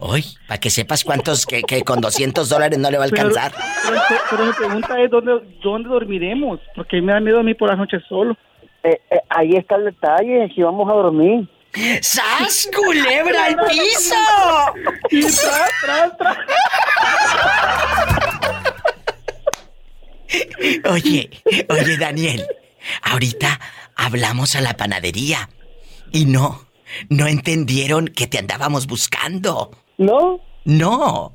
[0.00, 3.52] Hoy, para que sepas cuántos que, que con 200 dólares no le va a alcanzar.
[3.84, 6.60] Pero, pero- pero mi pregunta es, ¿dónde, ¿dónde dormiremos?
[6.76, 8.36] Porque me da miedo a mí por las noches solo.
[8.84, 11.48] Eh, eh, ahí está el detalle, si vamos a dormir.
[12.00, 14.14] ¡Sas, culebra al piso!
[15.10, 16.38] Y tras, tras, tras.
[20.90, 21.30] Oye,
[21.68, 22.46] oye, Daniel,
[23.02, 23.58] ahorita
[23.96, 25.48] hablamos a la panadería
[26.12, 26.67] y no,
[27.10, 29.70] no entendieron que te andábamos buscando.
[29.98, 30.40] ¿No?
[30.64, 31.32] No.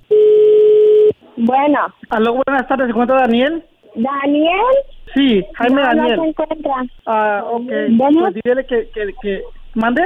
[1.38, 1.80] Bueno.
[2.10, 2.86] Aló, buenas tardes.
[2.88, 3.64] ¿Se encuentra Daniel?
[3.96, 4.76] ¿Daniel?
[5.16, 6.20] Sí, Jaime No, no Daniel.
[6.22, 6.74] se encuentra.
[7.06, 7.72] Ah, ok.
[7.92, 8.20] Bueno.
[8.22, 9.42] Pues dile que, que, que...
[9.74, 10.04] ¿Mande?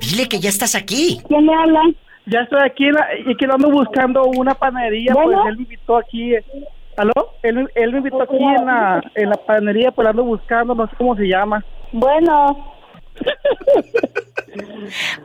[0.00, 1.20] Dile que ya estás aquí.
[1.28, 1.80] ¿Quién me habla?
[2.26, 5.12] Ya estoy aquí en la- y que ando buscando una panadería.
[5.14, 5.38] Bueno.
[5.42, 6.34] Pues él me invitó aquí.
[6.96, 7.12] ¿Aló?
[7.42, 10.94] Él, él me invitó aquí en la, en la panadería, pues ando buscando, no sé
[10.96, 11.64] cómo se llama.
[11.92, 12.72] Bueno.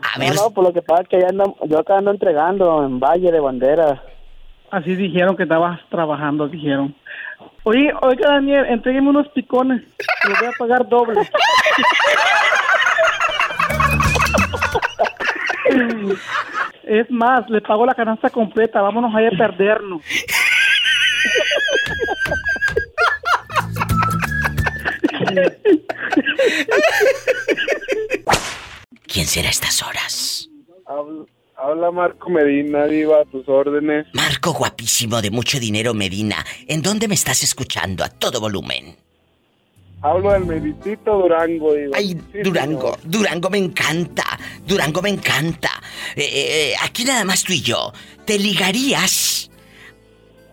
[0.02, 2.84] A No, no, pues lo que pasa es que ya ando, yo acá ando entregando
[2.86, 4.04] en Valle de Bandera.
[4.70, 6.96] Así dijeron que estabas trabajando, dijeron.
[7.64, 9.82] Oye, oiga Daniel, entrégueme unos picones.
[10.28, 11.22] Los voy a pagar doble.
[16.84, 18.82] Es más, le pago la canasta completa.
[18.82, 20.02] Vámonos ahí a perdernos.
[29.08, 30.50] ¿Quién será a estas horas?
[30.86, 31.26] Habla,
[31.58, 34.08] habla Marco Medina, diva, a tus órdenes.
[34.14, 36.46] Marco guapísimo de mucho dinero Medina.
[36.68, 38.04] ¿En dónde me estás escuchando?
[38.04, 38.96] A todo volumen.
[40.04, 41.96] Hablo del meditito Durango, diva.
[41.96, 44.40] Ay, Durango, Durango me encanta.
[44.66, 45.70] Durango me encanta.
[46.16, 47.94] Eh, eh, aquí nada más tú y yo.
[48.26, 49.52] ¿Te ligarías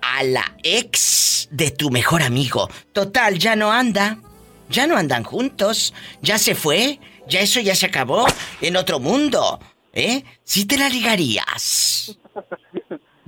[0.02, 2.68] a la ex de tu mejor amigo?
[2.92, 4.18] Total, ya no anda.
[4.70, 5.94] Ya no andan juntos.
[6.22, 6.98] Ya se fue.
[7.26, 8.26] Ya eso ya se acabó.
[8.60, 9.58] En otro mundo.
[9.92, 10.22] ¿Eh?
[10.44, 12.18] ¿Sí te la ligarías?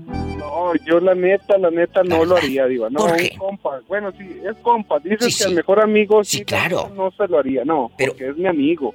[0.03, 2.89] No, yo la neta, la neta no lo haría, diva.
[2.91, 3.37] No, ¿Por un qué?
[3.37, 3.81] compa.
[3.87, 4.99] Bueno, sí, es compa.
[4.99, 5.45] Dices Sí, que sí.
[5.51, 6.91] el mejor amigo sí, claro.
[6.97, 8.95] No, se lo haría, no, porque es mi amigo.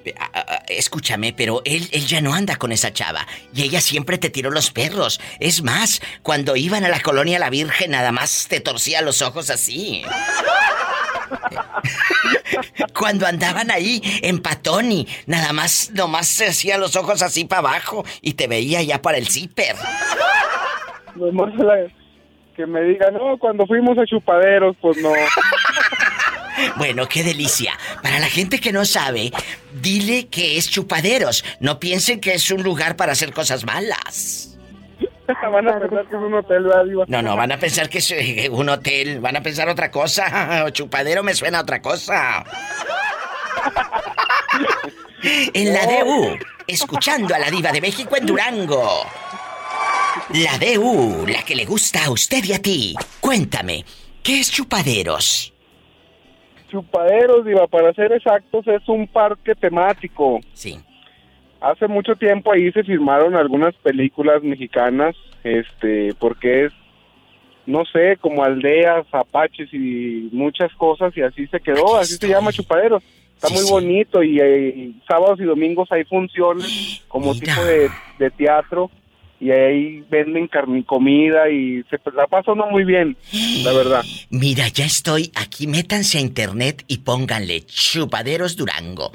[0.67, 3.27] Escúchame, pero él, él ya no anda con esa chava.
[3.53, 5.21] Y ella siempre te tiró los perros.
[5.39, 9.49] Es más, cuando iban a la colonia La Virgen, nada más te torcía los ojos
[9.51, 10.03] así.
[12.93, 18.05] Cuando andaban ahí en Patoni, nada más, nomás se hacía los ojos así para abajo
[18.21, 19.75] y te veía ya para el zipper.
[21.15, 21.87] Nomás la-
[22.55, 25.11] que me diga, no, cuando fuimos a chupaderos, pues no.
[26.77, 27.77] Bueno, qué delicia.
[28.01, 29.29] Para la gente que no sabe,
[29.81, 31.43] dile que es chupaderos.
[31.59, 34.54] No piensen que es un lugar para hacer cosas malas.
[35.51, 37.05] Van a pensar que es un hotel, ¿verdad, diva?
[37.07, 40.69] No, no, van a pensar que es eh, un hotel, van a pensar otra cosa.
[40.71, 42.43] Chupadero me suena a otra cosa.
[45.55, 49.05] En la DU, escuchando a la diva de México en Durango.
[50.29, 52.95] La DU, la que le gusta a usted y a ti.
[53.19, 53.83] Cuéntame,
[54.21, 55.51] ¿qué es chupaderos?
[56.69, 60.39] Chupaderos, Diva, para ser exactos, es un parque temático.
[60.53, 60.79] Sí.
[61.65, 66.73] Hace mucho tiempo ahí se filmaron algunas películas mexicanas, este, porque es,
[67.65, 72.53] no sé, como aldeas, apaches y muchas cosas, y así se quedó, así se llama
[72.53, 73.01] Chupaderos.
[73.33, 77.89] Está muy bonito y, eh, sábados y domingos hay funciones como tipo de,
[78.19, 78.91] de teatro
[79.39, 83.17] y ahí venden carne comida y se la pasa uno muy bien,
[83.63, 84.03] la verdad.
[84.29, 89.11] Mira, ya estoy aquí, métanse a internet y pónganle Chupaderos Durango.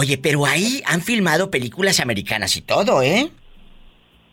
[0.00, 3.30] Oye, pero ahí han filmado películas americanas y todo, ¿eh?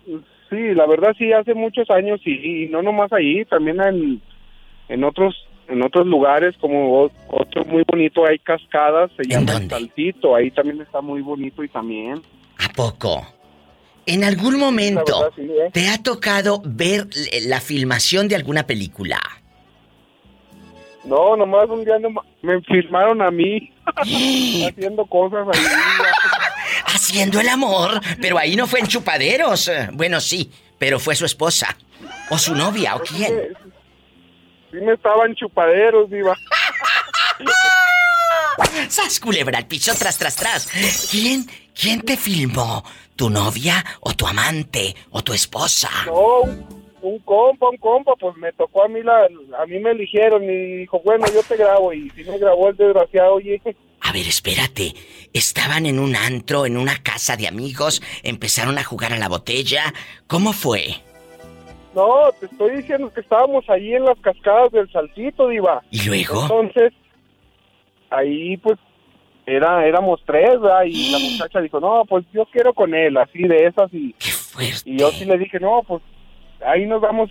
[0.06, 4.22] Sí, la verdad sí, hace muchos años y, y no nomás ahí, también en,
[4.90, 5.34] en otros
[5.68, 10.82] en otros lugares como otro muy bonito hay cascadas, se llama el Saltito, ahí también
[10.82, 12.22] está muy bonito y también.
[12.60, 13.26] ¿A poco?
[14.06, 15.72] ¿En algún momento verdad, sí, ¿eh?
[15.74, 17.08] te ha tocado ver
[17.48, 19.20] la filmación de alguna película?
[21.06, 23.72] No, nomás un día nomás me filmaron a mí
[24.68, 25.64] haciendo cosas ahí.
[26.88, 29.72] Haciendo el amor, pero ahí no fue en chupaderos.
[29.94, 31.76] Bueno, sí, pero fue su esposa.
[32.30, 33.56] O su novia, o quién.
[34.72, 36.36] Sí me estaban chupaderos, diva.
[38.90, 41.08] ¡Sas, culebra al piso, tras, tras, tras!
[41.10, 42.84] ¿Quién, quién te filmó?
[43.16, 45.90] ¿Tu novia o tu amante o tu esposa?
[46.06, 46.42] No,
[47.10, 49.26] un, compa, un compa, pues me tocó a mí la,
[49.60, 52.78] a mí me eligieron y dijo, bueno, yo te grabo y si me grabó el
[52.78, 53.62] desgraciado, oye.
[54.02, 54.94] A ver, espérate.
[55.34, 59.94] Estaban en un antro, en una casa de amigos, empezaron a jugar a la botella.
[60.28, 60.96] ¿Cómo fue?
[61.94, 65.82] No, te estoy diciendo que estábamos ahí en las cascadas del Saltito, diva.
[65.92, 66.42] ¿Y luego?
[66.44, 66.94] Entonces,
[68.10, 68.78] ahí pues
[69.46, 70.84] era éramos tres, ¿verdad?
[70.86, 74.16] Y la muchacha dijo, no, pues yo quiero con él, así de esas y...
[74.86, 76.02] Y yo sí le dije, no, pues
[76.66, 77.30] ahí nos vamos,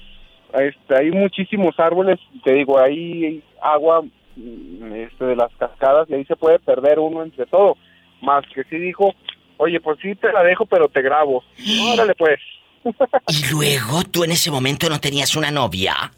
[0.53, 4.03] este, hay muchísimos árboles, te digo, ahí hay agua
[4.37, 7.77] mm, este, de las cascadas y ahí se puede perder uno entre todo.
[8.21, 9.15] Más que sí dijo,
[9.59, 11.43] oye, pues sí te la dejo, pero te grabo.
[11.59, 12.39] No, órale pues.
[13.29, 16.13] Y luego tú en ese momento no tenías una novia.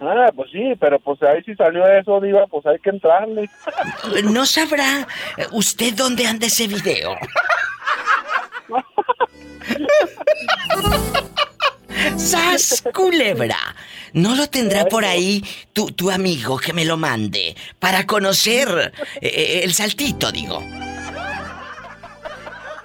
[0.00, 3.50] Ah, pues sí, pero pues ahí sí salió eso, Diva, pues hay que entrarle.
[4.24, 5.06] ¿No sabrá
[5.36, 7.16] eh, usted dónde anda ese video?
[12.16, 13.58] ¡Sas, culebra!
[14.12, 19.28] ¿No lo tendrá por ahí tu, tu amigo que me lo mande para conocer eh,
[19.28, 20.62] eh, el saltito, digo?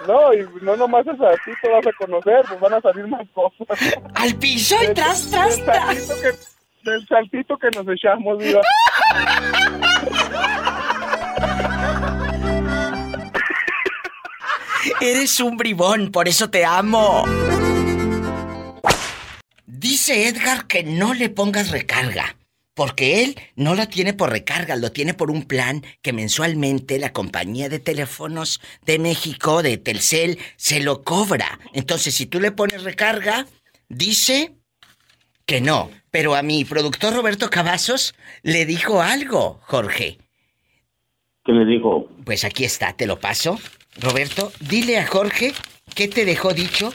[0.07, 3.28] No, y no nomás es así, te vas a conocer, pues van a salir más
[3.34, 3.68] cosas.
[4.13, 8.61] Al piso y tras, tras, del saltito que, del saltito que nos echamos, Diva.
[15.01, 17.26] Eres un bribón, por eso te amo.
[19.78, 22.38] Dice Edgar que no le pongas recarga,
[22.76, 27.11] porque él no lo tiene por recarga, lo tiene por un plan que mensualmente la
[27.11, 31.59] compañía de teléfonos de México, de Telcel, se lo cobra.
[31.73, 33.47] Entonces, si tú le pones recarga,
[33.89, 34.53] dice
[35.45, 35.91] que no.
[36.09, 40.19] Pero a mi productor Roberto Cavazos le dijo algo, Jorge.
[41.43, 42.09] ¿Qué le digo?
[42.23, 43.59] Pues aquí está, te lo paso.
[43.97, 45.53] Roberto, dile a Jorge
[45.93, 46.93] qué te dejó dicho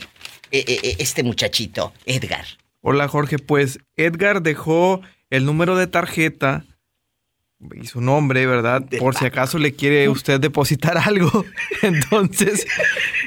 [0.51, 2.47] eh, eh, eh, este muchachito, Edgar.
[2.83, 6.65] Hola Jorge, pues Edgar dejó el número de tarjeta
[7.75, 8.83] y su nombre, ¿verdad?
[8.99, 11.45] Por si acaso le quiere usted depositar algo.
[11.83, 12.67] Entonces,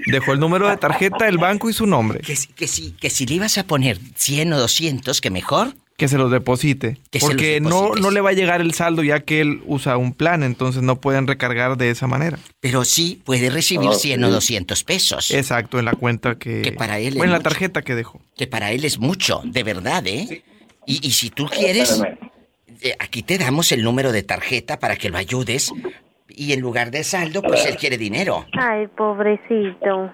[0.07, 2.19] dejó el número de tarjeta, el banco y su nombre.
[2.21, 5.75] Que, si- que, si, que si le ibas a poner 100 o 200, que mejor.
[6.03, 6.97] Que se los deposite.
[7.11, 9.61] Que se porque los no, no le va a llegar el saldo ya que él
[9.65, 12.37] usa un plan, entonces no pueden recargar de esa manera.
[12.59, 14.33] Pero sí puede recibir Ah, 100 o sí.
[14.33, 15.31] 200 pesos.
[15.31, 16.61] Exacto, en la cuenta que...
[16.61, 17.49] Que para él o es en la mucho.
[17.49, 18.19] tarjeta que dejó.
[18.35, 20.43] Que para él es mucho, de verdad, ¿eh?
[20.85, 22.01] Y, y si tú quieres,
[22.81, 25.71] eh, aquí te damos el número de tarjeta para que lo ayudes.
[26.27, 28.45] Y en lugar de saldo, pues él quiere dinero.
[28.59, 30.11] Ay, pobrecito.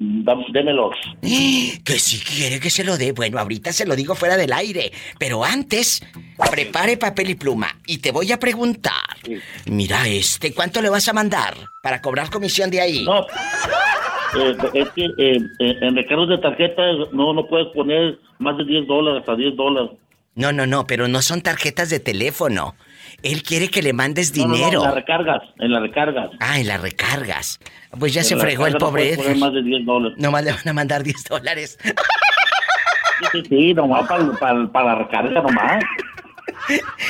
[0.00, 0.90] Démelo.
[1.84, 4.92] Que si quiere que se lo dé, bueno, ahorita se lo digo fuera del aire.
[5.18, 6.02] Pero antes,
[6.50, 7.68] prepare papel y pluma.
[7.86, 8.94] Y te voy a preguntar.
[9.66, 13.04] Mira este, ¿cuánto le vas a mandar para cobrar comisión de ahí?
[13.04, 13.20] No.
[14.38, 16.82] Eh, es que eh, eh, en recargos de tarjeta
[17.12, 19.90] no, no puedes poner más de 10 dólares, hasta 10 dólares.
[20.34, 22.74] No, no, no, pero no son tarjetas de teléfono.
[23.22, 24.78] Él quiere que le mandes No, no, no, dinero.
[24.80, 26.30] en las recargas, en las recargas.
[26.40, 27.58] Ah, en las recargas.
[27.98, 29.36] Pues ya En se fregó el no pobre Edgar.
[29.36, 30.18] más de 10 dólares.
[30.18, 31.78] Nomás le van a mandar 10 dólares.
[31.82, 31.92] Sí,
[33.32, 35.84] sí, sí, nomás para, para, para la recarga nomás.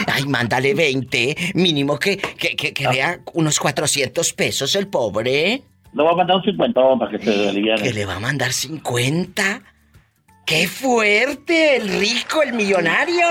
[0.06, 1.52] Ay, mándale 20.
[1.54, 5.62] Mínimo que, que, que, que vea unos 400 pesos el pobre.
[5.92, 7.82] Le voy a mandar un cincuentón para que se aliviane.
[7.82, 9.62] ¿Que le va a mandar 50?
[10.46, 11.76] ¡Qué fuerte!
[11.76, 13.26] El rico, el millonario.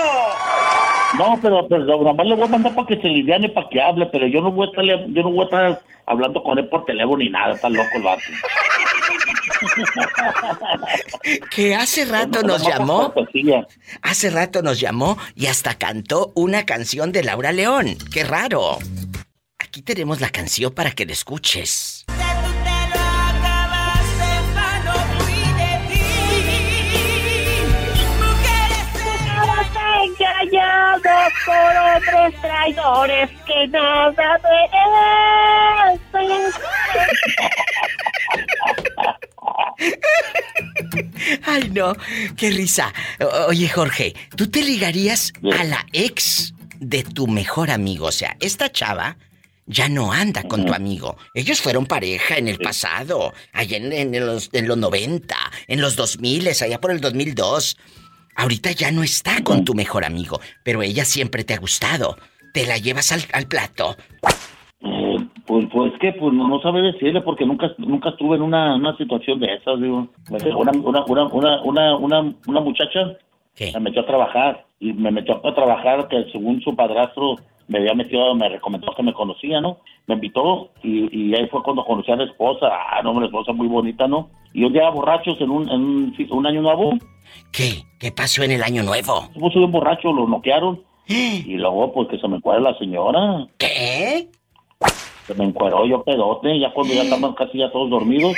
[1.18, 4.06] No, pero, pero nomás le voy a mandar para que se aliviane, para que hable,
[4.06, 6.84] pero yo no voy a estar, yo no voy a estar hablando con él por
[6.84, 8.22] teléfono ni nada, está loco el vato.
[11.50, 13.12] que hace rato nos llamó.
[14.02, 17.96] Hace rato nos llamó y hasta cantó una canción de Laura León.
[18.12, 18.78] ¡Qué raro!
[19.58, 21.99] Aquí tenemos la canción para que la escuches.
[30.50, 34.40] Engañados por hombres traidores que nada
[36.02, 36.52] merecen.
[41.44, 41.94] Ay, no,
[42.36, 42.92] qué risa.
[43.48, 48.06] oye, Jorge, ¿tú te ligarías a la ex de tu mejor amigo?
[48.06, 49.16] O sea, esta chava
[49.66, 51.16] ya no anda con tu amigo.
[51.32, 55.36] Ellos fueron pareja en el pasado, allá en, los, en los 90,
[55.68, 57.76] en los 2000, allá por el 2002.
[58.36, 62.16] Ahorita ya no está con tu mejor amigo, pero ella siempre te ha gustado.
[62.52, 63.96] ¿Te la llevas al, al plato?
[64.82, 65.16] Eh,
[65.46, 68.96] pues, pues que pues no, no sabe decirle porque nunca nunca estuve en una, una
[68.96, 70.08] situación de esas, digo.
[70.56, 73.16] Una, una, una, una, una, una muchacha
[73.74, 77.36] me metió a trabajar y me metió a trabajar que según su padrastro
[77.68, 79.78] me había metido, me recomendó que me conocía, ¿no?
[80.06, 83.52] Me invitó y, y ahí fue cuando conocí a la esposa, ah, no, una esposa
[83.52, 84.30] muy bonita, ¿no?
[84.52, 86.92] Y un día borrachos en un, en un, un año nuevo.
[87.52, 87.84] ¿Qué?
[88.00, 89.28] ¿Qué pasó en el año nuevo?
[89.38, 90.82] Pues un borracho, lo noquearon.
[91.06, 93.46] y luego, pues que se me encuadra la señora.
[93.58, 94.26] ¿Qué?
[95.26, 98.34] Se me encuadró yo pedote, ya cuando ya estaban casi ya todos dormidos.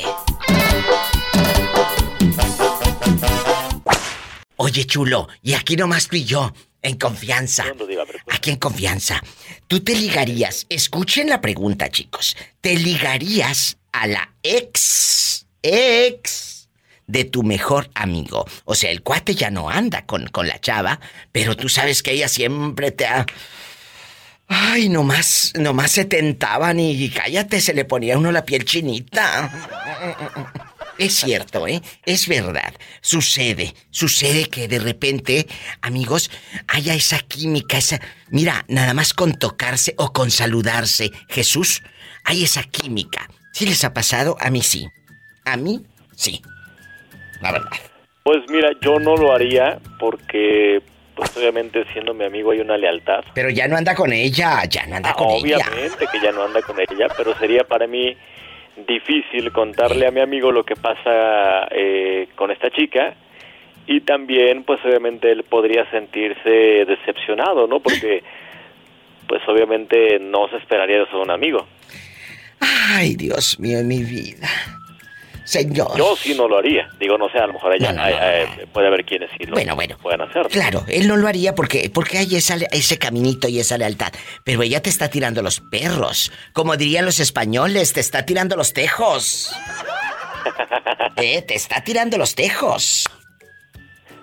[4.55, 7.65] Oye, chulo, y aquí nomás tú y yo, en confianza.
[8.29, 9.21] Aquí en confianza.
[9.67, 12.37] Tú te ligarías, escuchen la pregunta, chicos.
[12.61, 16.69] ¿Te ligarías a la ex, ex
[17.07, 18.45] de tu mejor amigo?
[18.65, 20.99] O sea, el cuate ya no anda con, con la chava,
[21.31, 23.25] pero tú sabes que ella siempre te ha...
[24.51, 29.51] Ay, nomás, nomás se tentaban y cállate, se le ponía uno la piel chinita.
[30.99, 31.81] Es cierto, ¿eh?
[32.05, 32.73] Es verdad.
[33.01, 35.47] Sucede, sucede que de repente,
[35.81, 36.29] amigos,
[36.67, 38.01] haya esa química, esa...
[38.29, 41.83] Mira, nada más con tocarse o con saludarse, Jesús,
[42.25, 43.29] hay esa química.
[43.53, 44.35] ¿Sí les ha pasado?
[44.41, 44.87] A mí sí.
[45.45, 45.81] A mí
[46.15, 46.41] sí.
[47.41, 47.69] La verdad.
[48.23, 50.81] Pues mira, yo no lo haría porque
[51.15, 53.23] pues obviamente siendo mi amigo hay una lealtad.
[53.33, 55.57] Pero ya no anda con ella, ya no anda con ella.
[55.57, 58.15] Obviamente que ya no anda con ella, pero sería para mí
[58.87, 63.15] difícil contarle a mi amigo lo que pasa eh, con esta chica
[63.87, 67.79] y también pues obviamente él podría sentirse decepcionado, ¿no?
[67.79, 68.23] Porque
[69.27, 71.67] pues obviamente no se esperaría eso de un amigo.
[72.59, 74.47] Ay, Dios mío, mi vida.
[75.49, 75.97] Señor.
[75.97, 76.87] Yo sí no lo haría.
[76.99, 79.97] Digo, no sé, a lo mejor ella eh, puede haber quienes sí lo bueno, bueno,
[79.97, 80.45] puedan hacer.
[80.47, 84.13] Claro, él no lo haría porque, porque hay ese caminito y esa lealtad.
[84.43, 86.31] Pero ella te está tirando los perros.
[86.53, 89.51] Como dirían los españoles, te está tirando los tejos.
[91.15, 93.09] eh, te está tirando los tejos.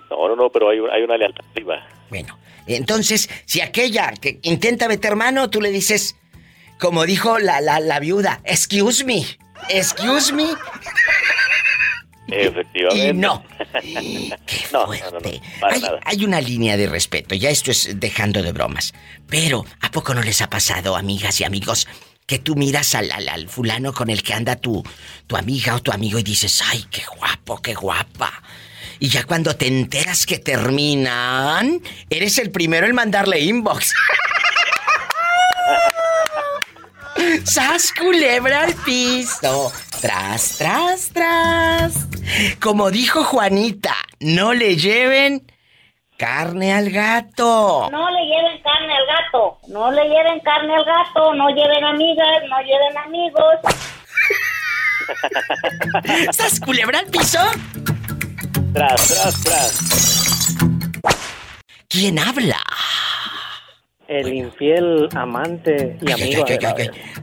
[0.08, 1.44] No, no, no, pero hay, hay una lealtad
[2.08, 6.14] Bueno, entonces, si aquella que intenta meter mano, tú le dices,
[6.78, 9.24] como dijo la, la, la viuda, excuse me.
[9.68, 10.46] Excuse me.
[12.28, 13.08] Efectivamente.
[13.08, 13.42] Y no.
[14.46, 15.40] Qué fuerte.
[16.04, 18.92] hay, una línea de respeto, ya esto es dejando de bromas.
[19.28, 21.86] Pero, ¿a poco no les ha pasado, amigas y amigos,
[22.26, 24.82] que tú miras al, al, fulano con el que anda tu,
[25.26, 28.42] tu amiga o tu amigo y dices, ay, qué guapo, qué guapa?
[28.98, 33.94] Y ya cuando te enteras que terminan, eres el primero en mandarle inbox.
[37.44, 39.72] ¡Sas culebra al piso!
[40.00, 42.06] Tras, tras, tras.
[42.60, 45.50] Como dijo Juanita, no le lleven
[46.16, 47.88] carne al gato.
[47.90, 49.58] No le lleven carne al gato.
[49.68, 51.34] No le lleven carne al gato.
[51.34, 53.54] No lleven amigas, no lleven amigos.
[56.36, 57.40] ¿Sas culebra al piso?
[58.72, 60.56] Tras, tras, tras.
[61.88, 62.60] ¿Quién habla?
[64.08, 66.44] El infiel amante y amigo.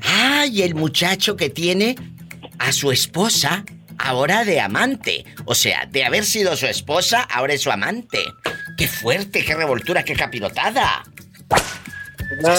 [0.03, 1.95] ay, el muchacho que tiene
[2.59, 3.63] a su esposa
[3.97, 5.25] ahora de amante.
[5.45, 8.19] O sea, de haber sido su esposa, ahora es su amante.
[8.77, 11.03] ¡Qué fuerte, qué revoltura, qué capirotada!
[12.41, 12.53] No,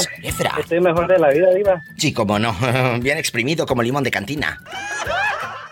[0.59, 1.83] estoy mejor de la vida, Diva.
[1.97, 2.55] Sí, como no.
[3.01, 4.61] Bien exprimido como limón de cantina.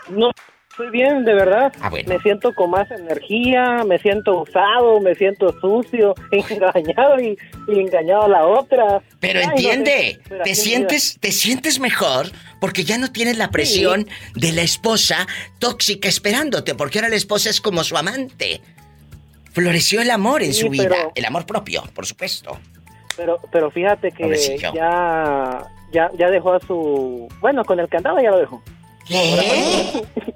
[0.09, 0.31] No,
[0.73, 1.71] estoy bien, de verdad.
[1.81, 2.09] Ah, bueno.
[2.09, 8.23] Me siento con más energía, me siento usado, me siento sucio, engañado y, y engañado
[8.23, 9.01] a la otra.
[9.19, 12.27] Pero Ay, no entiende, sé, te sientes, te sientes mejor
[12.59, 15.27] porque ya no tienes la presión de la esposa
[15.59, 18.61] tóxica esperándote, porque ahora la esposa es como su amante.
[19.53, 22.57] Floreció el amor en Sí, su vida, pero- el amor propio, por supuesto.
[23.15, 24.73] Pero, pero fíjate que Pobrecillo.
[24.73, 27.27] ya, ya, ya dejó a su...
[27.41, 28.63] Bueno, con el andaba ya lo dejó.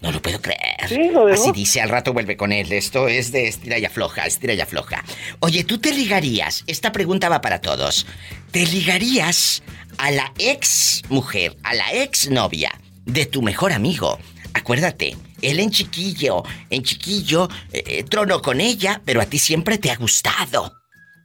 [0.00, 0.88] No lo puedo creer.
[0.88, 1.42] Sí, lo dejó.
[1.42, 2.70] Así dice, al rato vuelve con él.
[2.72, 5.02] Esto es de estira y afloja, estira y afloja.
[5.40, 6.62] Oye, ¿tú te ligarías?
[6.68, 8.06] Esta pregunta va para todos.
[8.52, 9.62] ¿Te ligarías
[9.98, 12.70] a la ex mujer, a la ex novia
[13.04, 14.18] de tu mejor amigo?
[14.54, 19.76] Acuérdate, él en chiquillo, en chiquillo, eh, eh, tronó con ella, pero a ti siempre
[19.78, 20.72] te ha gustado.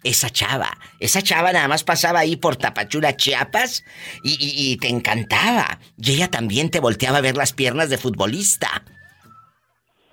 [0.03, 3.83] Esa chava, esa chava nada más pasaba ahí por Tapachula, Chiapas,
[4.23, 5.79] y, y- y te encantaba.
[5.97, 8.83] Y ella también te volteaba a ver las piernas de futbolista.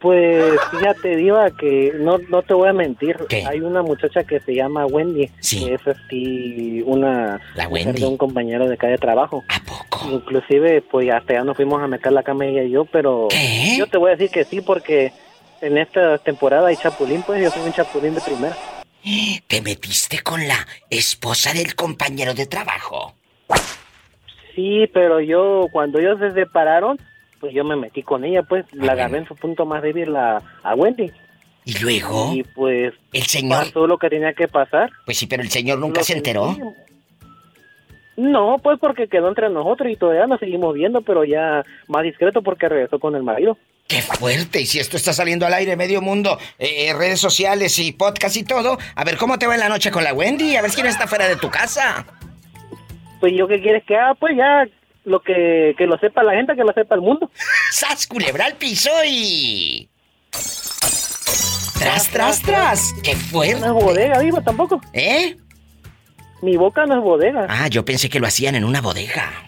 [0.01, 3.17] Pues fíjate, Diva, que no, no te voy a mentir.
[3.49, 5.29] Hay una muchacha que se llama Wendy.
[5.51, 8.01] Que es así una La Wendy.
[8.03, 9.43] de un compañero de acá de trabajo.
[9.49, 10.09] ¿A poco?
[10.09, 13.27] Inclusive, pues hasta ya nos fuimos a meter la cama ella y yo, pero
[13.77, 15.13] yo te voy a decir que sí porque
[15.61, 18.57] en esta temporada hay chapulín, pues yo soy un chapulín de primera.
[19.47, 23.15] ¿Te metiste con la esposa del compañero de trabajo?
[24.55, 26.99] Sí, pero yo, cuando ellos se separaron,
[27.41, 30.43] pues yo me metí con ella, pues la agarré en su punto más débil a,
[30.63, 31.11] a Wendy.
[31.65, 32.33] ¿Y luego?
[32.35, 34.91] Y pues el señor pasó lo que tenía que pasar.
[35.05, 36.57] Pues sí, pero el señor nunca Lo se enteró.
[38.19, 42.43] No, pues porque quedó entre nosotros y todavía nos seguimos viendo, pero ya más discreto
[42.43, 43.57] porque regresó con el marido.
[43.87, 44.61] ¡Qué fuerte!
[44.61, 48.43] Y si esto está saliendo al aire, medio mundo, eh, redes sociales y podcast y
[48.43, 50.89] todo, a ver cómo te va en la noche con la Wendy, a ver quién
[50.89, 52.05] está fuera de tu casa.
[53.21, 54.67] Pues yo qué quieres que haga, pues ya
[55.05, 57.31] lo que, que lo sepa la gente, que lo sepa el mundo.
[57.71, 59.89] ¡Sas, culebra al piso y...
[61.79, 62.95] ¡Tras, tras, tras!
[63.05, 63.61] ¡Qué fuerte!
[63.61, 64.81] No es bodega, vivo tampoco.
[64.93, 65.37] ¿Eh?
[66.43, 67.47] Mi boca no es bodega.
[67.49, 69.31] Ah, yo pensé que lo hacían en una bodega.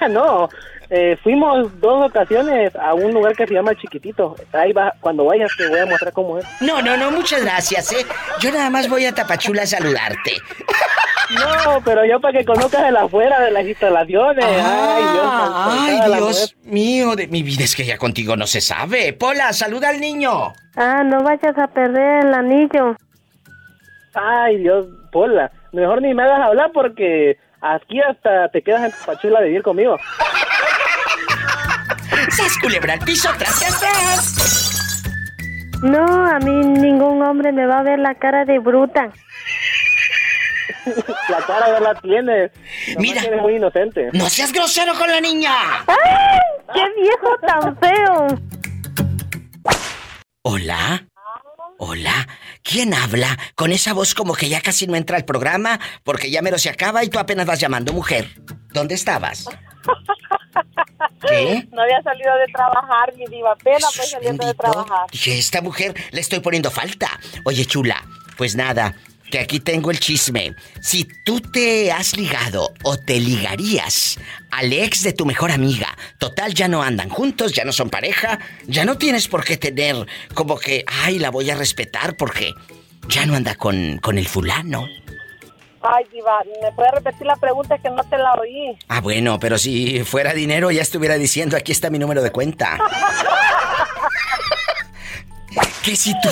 [0.00, 0.48] Ah, no.
[0.88, 4.34] Eh, fuimos dos ocasiones a un lugar que se llama Chiquitito.
[4.52, 6.46] Ahí va, cuando vayas te voy a mostrar cómo es.
[6.62, 8.06] No, no, no, muchas gracias, ¿eh?
[8.40, 10.32] Yo nada más voy a Tapachula a saludarte.
[11.30, 14.44] No, pero yo para que conozcas el afuera de las instalaciones.
[14.44, 15.26] ay, Dios.
[15.26, 19.14] Ay, Dios mío de mi vida, es que ya contigo no se sabe.
[19.14, 20.52] Pola, saluda al niño.
[20.76, 22.94] Ah, no vayas a perder el anillo.
[24.14, 25.50] Ay, Dios, Pola.
[25.70, 29.96] Mejor ni me hagas hablar porque aquí hasta te quedas en Pachula a vivir conmigo.
[32.30, 35.04] ¡Sas, culebra al piso, tras, tras, tras!
[35.82, 39.10] No, a mí ningún hombre me va a ver la cara de bruta.
[41.28, 42.50] la cara ya la tienes.
[42.98, 43.22] Mira.
[43.22, 44.10] Eres muy inocente.
[44.14, 45.52] ¡No seas grosero con la niña!
[45.86, 46.40] ¡Ay!
[46.74, 48.26] ¡Qué viejo tan feo!
[50.42, 51.06] ¿Hola?
[51.78, 52.26] ¿Hola?
[52.64, 53.38] ¿Quién habla?
[53.54, 56.70] Con esa voz como que ya casi no entra al programa porque ya mero se
[56.70, 58.26] acaba y tú apenas vas llamando, mujer.
[58.72, 59.44] ¿Dónde estabas?
[61.28, 61.68] ¿Qué?
[61.72, 63.52] No había salido de trabajar, mi diva.
[63.52, 65.10] Apenas voy saliendo de trabajar.
[65.12, 67.20] Dije, esta mujer le estoy poniendo falta.
[67.44, 68.02] Oye, chula,
[68.38, 68.96] pues nada,
[69.30, 70.54] que aquí tengo el chisme.
[70.80, 74.18] Si tú te has ligado o te ligarías
[74.50, 78.38] al ex de tu mejor amiga, total ya no andan juntos, ya no son pareja,
[78.66, 82.52] ya no tienes por qué tener como que, ay, la voy a respetar porque
[83.08, 84.86] ya no anda con, con el fulano.
[85.86, 88.78] Ay, diva, ¿me puede repetir la pregunta que no te la oí?
[88.88, 92.78] Ah, bueno, pero si fuera dinero ya estuviera diciendo, aquí está mi número de cuenta.
[95.84, 96.30] que si tú...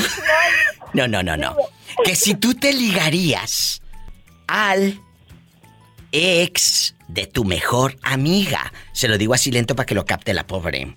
[0.94, 1.54] No, no, no, no.
[2.04, 3.82] Que si tú te ligarías
[4.46, 5.00] al
[6.12, 8.72] ex de tu mejor amiga.
[8.92, 10.96] Se lo digo así lento para que lo capte la pobre.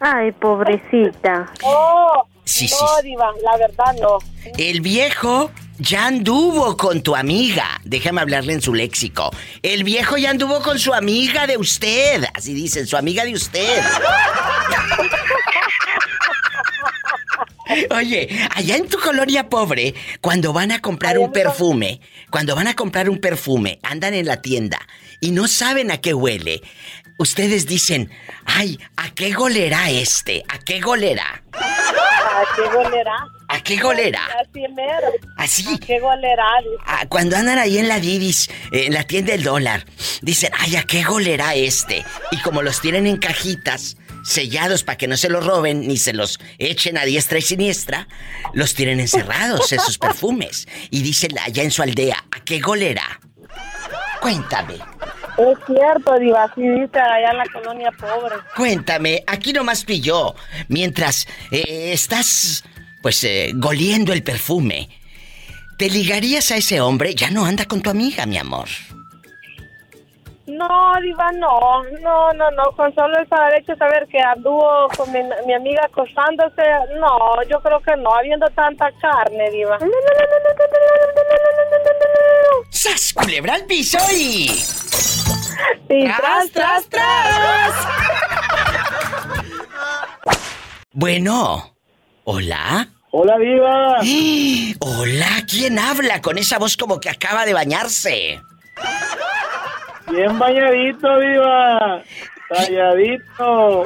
[0.00, 1.52] Ay, pobrecita.
[1.62, 2.84] Oh, Sí, no, sí.
[3.02, 4.18] Diva, la verdad no.
[4.56, 7.80] El viejo ya anduvo con tu amiga.
[7.84, 9.30] Déjame hablarle en su léxico.
[9.62, 12.24] El viejo ya anduvo con su amiga de usted.
[12.34, 13.82] Así dicen, su amiga de usted.
[17.90, 22.00] Oye, allá en tu colonia pobre, cuando van a comprar un perfume,
[22.30, 24.78] cuando van a comprar un perfume, andan en la tienda
[25.20, 26.62] y no saben a qué huele.
[27.18, 28.10] Ustedes dicen,
[28.44, 30.44] ay, ¿a qué golerá este?
[30.48, 31.42] ¿A qué golerá?
[31.52, 33.26] ¿A qué golera?
[33.48, 34.20] ¿A qué golera?
[34.40, 35.08] Así mero.
[35.38, 35.74] Así.
[35.74, 36.44] ¿A qué golera?
[36.84, 39.86] Ah, cuando andan ahí en la Didis, eh, en la tienda del dólar,
[40.20, 42.04] dicen, ay, ¿a qué golerá este?
[42.32, 43.96] Y como los tienen en cajitas,
[44.26, 48.08] sellados para que no se los roben ni se los echen a diestra y siniestra,
[48.52, 50.66] los tienen encerrados esos perfumes.
[50.90, 53.20] Y dicen allá en su aldea, ¿a qué golerá?
[54.20, 58.34] Cuéntame, Es cierto, Diva, allá en la colonia pobre.
[58.56, 60.34] cuéntame, aquí nomás yo,
[60.68, 62.64] mientras eh, estás,
[63.02, 64.88] pues, eh, goliendo el perfume,
[65.78, 67.14] ¿te ligarías a ese hombre?
[67.14, 68.68] Ya no anda con tu amiga, mi amor.
[70.46, 75.10] No, Diva, no, no, no, no, con solo el saber hecho saber que anduvo con
[75.10, 76.62] mi, mi amiga acostándose,
[77.00, 79.76] no, yo creo que no, habiendo tanta carne, Diva.
[82.70, 84.46] ¡Sas, culebra al piso y...
[85.88, 87.74] tras, tras, tras!
[90.92, 91.74] Bueno,
[92.22, 92.88] ¿hola?
[93.10, 93.98] Hola, Diva.
[94.78, 98.40] Hola, ¿quién habla con esa voz como que acaba de bañarse?
[100.10, 102.02] Bien bañadito, Diva.
[102.48, 103.84] Talladito.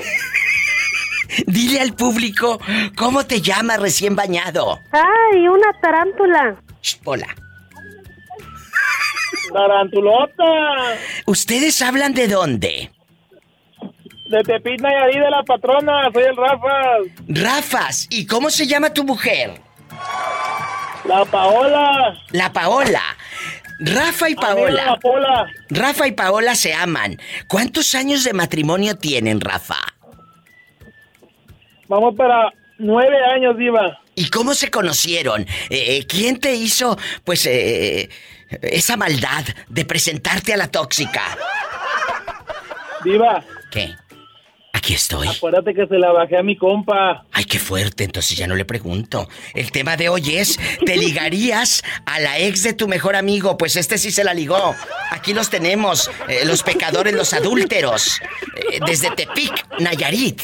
[1.46, 2.60] Dile al público
[2.96, 4.78] cómo te llamas recién bañado.
[4.92, 6.56] ¡Ay, una tarántula!
[7.04, 7.26] Hola.
[9.52, 10.44] Tarantulota.
[11.26, 12.90] ¿Ustedes hablan de dónde?
[14.30, 16.98] De Tepit Nayarit de la patrona, soy el Rafa.
[17.28, 19.60] Rafas, ¿y cómo se llama tu mujer?
[21.04, 22.16] La Paola.
[22.30, 23.02] La Paola.
[23.80, 24.84] Rafa y Paola.
[24.84, 25.46] la Paola.
[25.70, 27.18] Rafa y Paola se aman.
[27.48, 29.78] ¿Cuántos años de matrimonio tienen, Rafa?
[31.88, 34.00] Vamos para nueve años, Diva.
[34.14, 35.42] ¿Y cómo se conocieron?
[35.42, 38.10] Eh, eh, ¿Quién te hizo, pues, eh,
[38.62, 41.22] esa maldad de presentarte a la tóxica?
[43.02, 43.42] Diva.
[43.70, 43.94] ¿Qué?
[44.80, 45.28] Aquí estoy.
[45.28, 47.26] Acuérdate que se la bajé a mi compa.
[47.32, 49.28] Ay, qué fuerte, entonces ya no le pregunto.
[49.52, 53.58] El tema de hoy es, ¿te ligarías a la ex de tu mejor amigo?
[53.58, 54.74] Pues este sí se la ligó.
[55.10, 58.22] Aquí los tenemos, eh, los pecadores, los adúlteros,
[58.72, 60.40] eh, desde Tepic, Nayarit.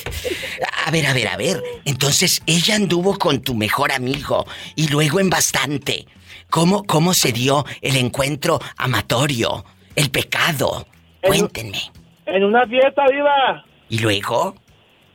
[0.85, 1.63] A ver, a ver, a ver.
[1.87, 6.05] Entonces ella anduvo con tu mejor amigo y luego en bastante.
[6.51, 9.65] ¿Cómo, cómo se dio el encuentro amatorio?
[9.95, 10.87] El pecado.
[11.23, 11.81] Cuéntenme.
[12.27, 13.65] En una fiesta, Diva.
[13.89, 14.55] ¿Y luego?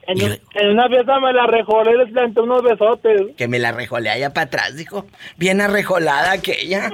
[0.08, 3.22] En, un- en una fiesta me la rejolé y les planté unos besotes.
[3.38, 5.06] Que me la rejolé allá para atrás, dijo.
[5.38, 6.90] Bien arrejolada aquella.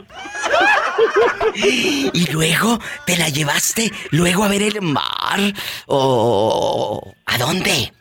[1.56, 5.40] y luego te la llevaste luego a ver el mar.
[5.88, 7.92] ¿O a dónde?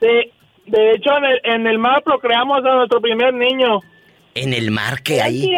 [0.00, 0.32] Sí,
[0.66, 3.80] de hecho en el, en el mar procreamos a nuestro primer niño.
[4.34, 5.50] En el mar que hay.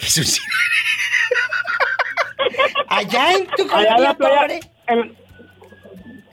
[0.00, 0.24] Es un
[2.88, 4.60] Allá en tu Allá en la colonia playa, pobre.
[4.88, 5.16] en,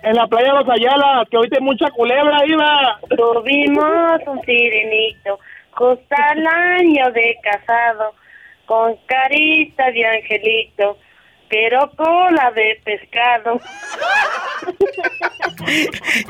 [0.04, 3.00] en la playa de los Ayala, que ahorita hay mucha culebra, Diva.
[3.16, 5.40] Tuvimos un sirenito,
[5.72, 8.14] justo al año de casado,
[8.66, 10.98] con carita de angelito,
[11.50, 13.60] pero cola de pescado.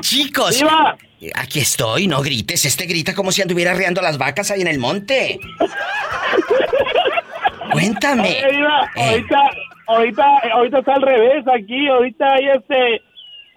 [0.00, 0.58] Chicos.
[0.60, 0.96] ¡Viva!
[1.34, 2.64] Aquí estoy, no grites.
[2.64, 5.38] Este grita como si anduviera arreando las vacas ahí en el monte.
[7.72, 8.36] Cuéntame.
[8.48, 8.58] Oye,
[8.96, 9.10] Eh.
[9.10, 9.50] ahorita,
[9.86, 13.02] ahorita, ahorita está al revés aquí, ahorita hay este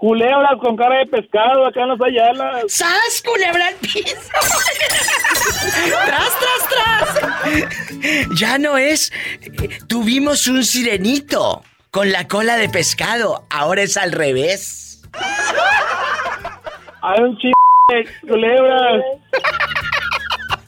[0.03, 2.63] culebras con cara de pescado acá en los Ayala.
[2.67, 4.03] ¡Sas, culebra al piso!
[6.05, 7.07] ¡Tras, tras, tras!
[8.37, 9.13] Ya no es.
[9.87, 13.45] Tuvimos un sirenito con la cola de pescado.
[13.49, 15.01] Ahora es al revés.
[17.01, 17.53] Hay un chingo
[17.87, 19.03] de culebras.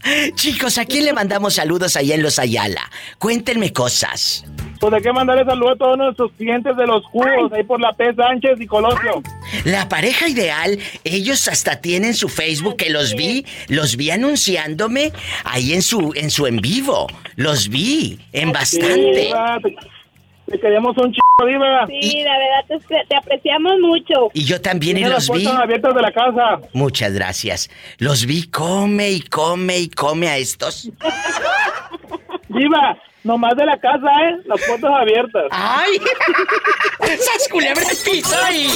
[0.36, 2.90] Chicos, ¿a quién le mandamos saludos allá en los Ayala?
[3.20, 4.46] Cuéntenme cosas.
[4.80, 7.94] Pues hay que mandarle saludos a todos nuestros clientes de los jugos, ahí por la
[7.94, 8.14] P.
[8.14, 9.22] Sánchez y Colosio.
[9.64, 15.12] La pareja ideal, ellos hasta tienen su Facebook que los vi, los vi anunciándome
[15.44, 17.08] ahí en su en su en vivo.
[17.36, 19.26] Los vi en bastante.
[19.26, 19.32] Sí,
[19.64, 19.76] te,
[20.52, 21.88] te queremos un chingo, Diva.
[21.88, 24.30] Sí, la verdad es que te apreciamos mucho.
[24.34, 25.46] Y yo también y los vi.
[25.48, 26.60] abiertas de la casa.
[26.74, 27.70] Muchas gracias.
[27.98, 30.92] Los vi come y come y come a estos.
[32.50, 34.38] Diva, Nomás de la casa, ¿eh?
[34.46, 35.44] Las puertas abiertas.
[35.50, 35.98] ¡Ay!
[37.12, 38.70] ¡Esas culebras piso ahí!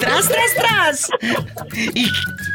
[0.00, 1.08] ¡Tras, tras, tras!
[1.94, 2.06] Y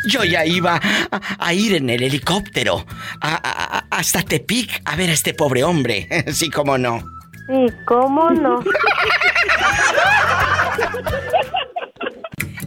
[0.09, 0.79] yo ya iba
[1.11, 2.85] a, a ir en el helicóptero
[3.21, 6.07] a- a- a- hasta Tepic a ver a este pobre hombre.
[6.33, 6.99] Sí, cómo no.
[7.47, 8.61] Sí, ¿cómo no?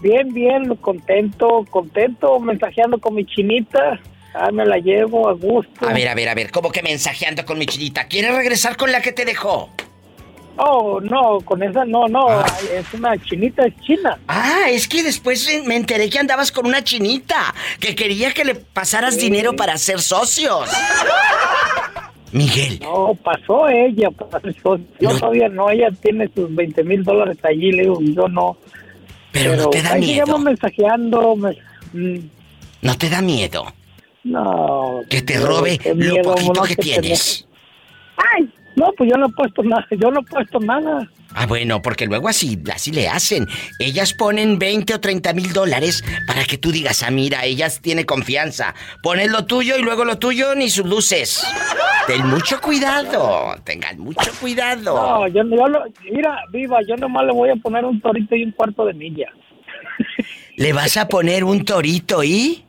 [0.00, 4.00] Bien, bien, contento, contento, mensajeando con mi chinita.
[4.34, 5.86] Ah, me la llevo a gusto.
[5.86, 8.06] A ver, a ver, a ver, ¿cómo que mensajeando con mi chinita?
[8.06, 9.68] ¿Quieres regresar con la que te dejó?
[10.56, 14.18] Oh, no, con esa no, no, es una chinita, es china.
[14.28, 18.54] Ah, es que después me enteré que andabas con una chinita, que quería que le
[18.54, 20.68] pasaras dinero para ser socios.
[22.32, 22.80] Miguel.
[22.80, 24.78] No, pasó ella, pasó.
[25.00, 28.56] Yo todavía no, ella tiene sus 20 mil dólares allí, le digo, yo no.
[29.32, 30.12] Pero no te da ahí miedo.
[30.26, 31.36] sigamos mensajeando.
[31.36, 31.58] me-
[31.92, 32.18] mm,
[32.82, 33.72] ¿No te da miedo?
[34.24, 35.00] No.
[35.08, 37.46] Que te robe lo poquito no, que que tienes.
[38.16, 41.08] Ay, no, pues yo no he puesto nada, yo no he puesto nada.
[41.34, 43.46] Ah, bueno, porque luego así, así le hacen.
[43.78, 48.04] Ellas ponen 20 o 30 mil dólares para que tú digas, ah, mira, ellas tiene
[48.04, 48.74] confianza.
[49.02, 51.46] Pones lo tuyo y luego lo tuyo ni sus luces.
[52.06, 54.94] Ten mucho cuidado, tengan mucho cuidado.
[54.94, 58.44] No, yo, yo no, mira, viva, yo nomás le voy a poner un torito y
[58.44, 59.28] un cuarto de milla.
[60.56, 62.64] ¿Le vas a poner un torito y?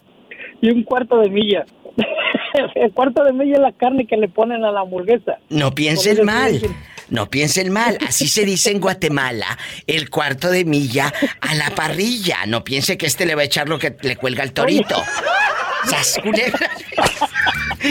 [0.64, 1.66] Y un cuarto de milla.
[2.76, 5.38] El cuarto de milla es la carne que le ponen a la hamburguesa.
[5.50, 6.62] No piensen mal.
[7.10, 9.58] No piensen mal, así se dice en Guatemala,
[9.88, 12.46] el cuarto de milla a la parrilla.
[12.48, 14.96] No piense que este le va a echar lo que le cuelga al torito.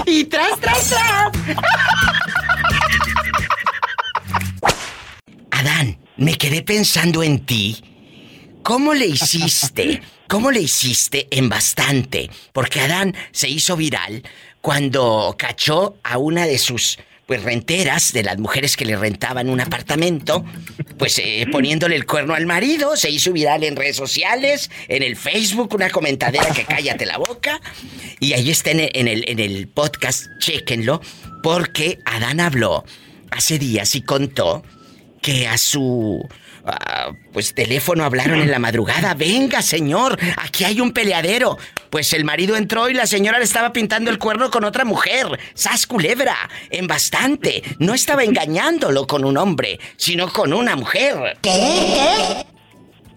[0.07, 1.31] Y tras, tras, tras.
[5.51, 7.85] Adán, me quedé pensando en ti.
[8.63, 10.01] ¿Cómo le hiciste?
[10.33, 12.31] ¿Cómo le hiciste en bastante?
[12.55, 14.23] Porque Adán se hizo viral
[14.63, 19.61] cuando cachó a una de sus pues renteras de las mujeres que le rentaban un
[19.61, 20.43] apartamento,
[20.97, 25.17] pues eh, poniéndole el cuerno al marido, se hizo viral en redes sociales, en el
[25.17, 27.61] Facebook, una comentadera que cállate la boca,
[28.19, 31.03] y ahí está en el, en el, podcast, chéquenlo,
[31.43, 32.87] porque Adán habló
[33.31, 34.63] hace días y contó
[35.21, 36.27] que a su
[36.65, 39.15] ah, pues teléfono hablaron en la madrugada.
[39.15, 41.59] Venga, señor, aquí hay un peleadero.
[41.91, 45.27] Pues el marido entró y la señora le estaba pintando el cuerno con otra mujer.
[45.55, 46.37] Sas culebra,
[46.71, 47.63] en bastante.
[47.79, 51.39] No estaba engañándolo con un hombre, sino con una mujer.
[51.43, 52.47] ¿Qué?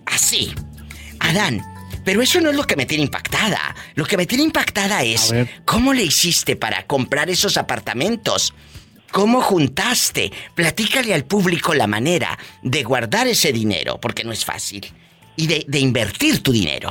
[0.05, 0.53] Así.
[1.19, 1.63] Adán,
[2.05, 3.75] pero eso no es lo que me tiene impactada.
[3.95, 5.33] Lo que me tiene impactada es
[5.65, 8.53] cómo le hiciste para comprar esos apartamentos.
[9.15, 10.29] ¿Cómo juntaste?
[10.55, 14.81] Platícale al público la manera de guardar ese dinero, porque no es fácil,
[15.37, 16.89] y de, de invertir tu dinero.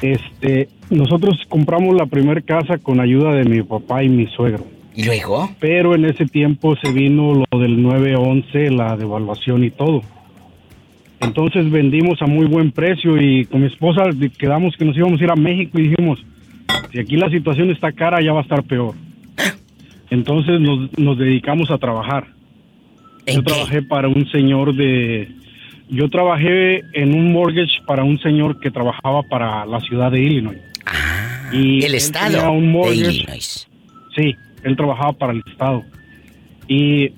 [0.00, 4.64] Este, nosotros compramos la primera casa con ayuda de mi papá y mi suegro.
[4.94, 5.50] ¿Y luego?
[5.58, 10.02] Pero en ese tiempo se vino lo del 911, la devaluación y todo.
[11.18, 14.04] Entonces vendimos a muy buen precio y con mi esposa
[14.38, 16.24] quedamos que nos íbamos a ir a México y dijimos,
[16.92, 18.94] si aquí la situación está cara, ya va a estar peor.
[20.10, 22.26] Entonces nos, nos dedicamos a trabajar.
[23.26, 25.28] Yo trabajé para un señor de...
[25.90, 30.58] Yo trabajé en un mortgage para un señor que trabajaba para la ciudad de Illinois.
[31.52, 33.68] y el él estado de Illinois.
[34.14, 35.84] Sí, él trabajaba para el estado.
[36.66, 37.12] Y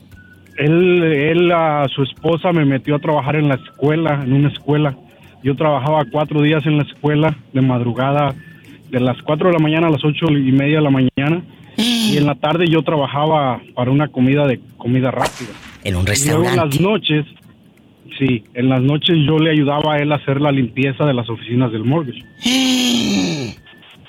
[0.57, 4.97] él, él a su esposa me metió a trabajar en la escuela, en una escuela.
[5.43, 8.34] Yo trabajaba cuatro días en la escuela de madrugada
[8.91, 11.43] de las 4 de la mañana a las ocho y media de la mañana.
[11.81, 15.51] Y en la tarde yo trabajaba para una comida de comida rápida.
[15.85, 16.11] En un Y luego
[16.45, 16.51] restaurante.
[16.51, 17.26] en las noches,
[18.18, 21.28] sí, en las noches yo le ayudaba a él a hacer la limpieza de las
[21.31, 22.22] oficinas del mortgage.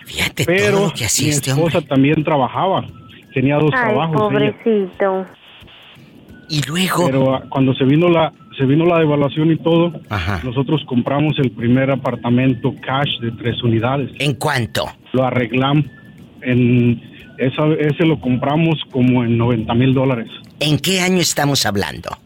[0.06, 2.86] Fíjate Pero todo lo que hacía mi este esposa también trabajaba.
[3.34, 4.16] Tenía dos Ay, trabajos.
[4.16, 4.54] ella.
[4.54, 5.26] pobrecito.
[6.50, 7.06] Y luego.
[7.06, 9.94] Pero ah, cuando se vino la se vino la devaluación y todo,
[10.44, 14.12] nosotros compramos el primer apartamento cash de tres unidades.
[14.20, 14.86] ¿En cuánto?
[15.14, 15.86] Lo arreglamos
[16.42, 17.02] en
[17.42, 20.30] esa, ese lo compramos como en 90 mil dólares.
[20.60, 22.18] ¿En qué año estamos hablando?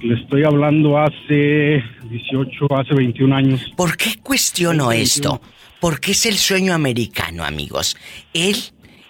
[0.00, 3.60] Le estoy hablando hace 18, hace 21 años.
[3.76, 5.42] ¿Por qué cuestiono esto?
[5.80, 7.96] Porque es el sueño americano, amigos.
[8.32, 8.56] Él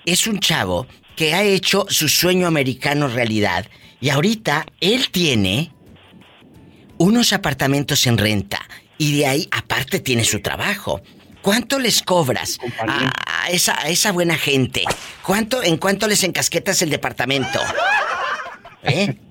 [0.05, 3.67] es un chavo que ha hecho su sueño americano realidad.
[4.01, 5.71] Y ahorita él tiene
[6.99, 8.61] unos apartamentos en renta.
[8.99, 11.01] Y de ahí, aparte, tiene su trabajo.
[11.47, 13.13] ¿Cuánto les cobras a,
[13.45, 14.83] a esa, a esa buena gente?
[15.25, 17.61] ¿Cuánto, ¿En cuánto les encasquetas el departamento?
[18.83, 19.15] ¿Eh?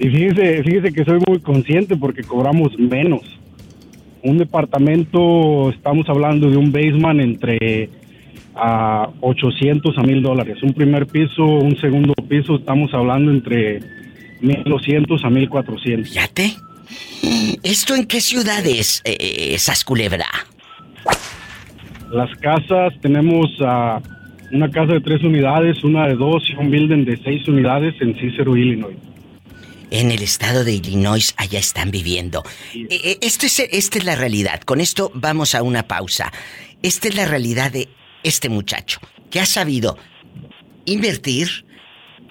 [0.00, 3.22] Y fíjese, fíjese que soy muy consciente porque cobramos menos.
[4.22, 7.90] Un departamento, estamos hablando de un basement entre
[8.56, 10.62] a 800 a 1000 dólares.
[10.62, 13.80] Un primer piso, un segundo piso, estamos hablando entre
[14.40, 16.10] 1200 a 1400.
[16.10, 16.56] Fíjate.
[17.62, 20.26] ¿Esto en qué ciudades, eh, eh, esas culebra?
[22.10, 24.00] Las casas, tenemos ah,
[24.52, 28.14] una casa de tres unidades, una de dos y un building de seis unidades en
[28.18, 28.96] Cicero, Illinois.
[29.90, 32.42] En el estado de Illinois, allá están viviendo.
[32.74, 34.60] Eh, eh, esto es, esta es la realidad.
[34.62, 36.32] Con esto vamos a una pausa.
[36.82, 37.88] Esta es la realidad de
[38.22, 39.00] este muchacho,
[39.30, 39.96] que ha sabido
[40.84, 41.66] invertir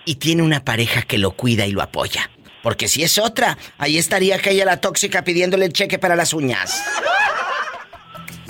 [0.05, 2.29] y tiene una pareja que lo cuida y lo apoya.
[2.61, 6.83] Porque si es otra, ahí estaría aquella la tóxica pidiéndole el cheque para las uñas.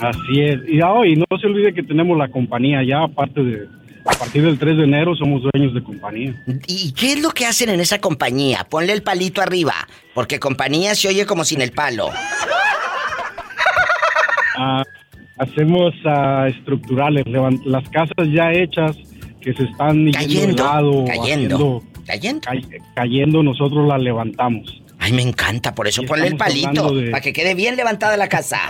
[0.00, 0.58] Así es.
[0.68, 3.66] Y, ah, y no se olvide que tenemos la compañía ya, aparte de,
[4.04, 6.34] a partir del 3 de enero somos dueños de compañía.
[6.66, 8.66] ¿Y qué es lo que hacen en esa compañía?
[8.68, 9.74] Ponle el palito arriba,
[10.14, 12.10] porque compañía se oye como sin el palo.
[14.58, 14.82] Ah,
[15.38, 17.24] hacemos ah, estructurales,
[17.66, 18.96] las casas ya hechas
[19.42, 24.82] que se están yendo Cayendo, de lado, cayendo, haciendo- cay- cayendo, nosotros las levantamos.
[24.98, 28.16] Ay, me encanta, por eso Y ponle el palito, de- para que quede bien levantada
[28.16, 28.60] la casa.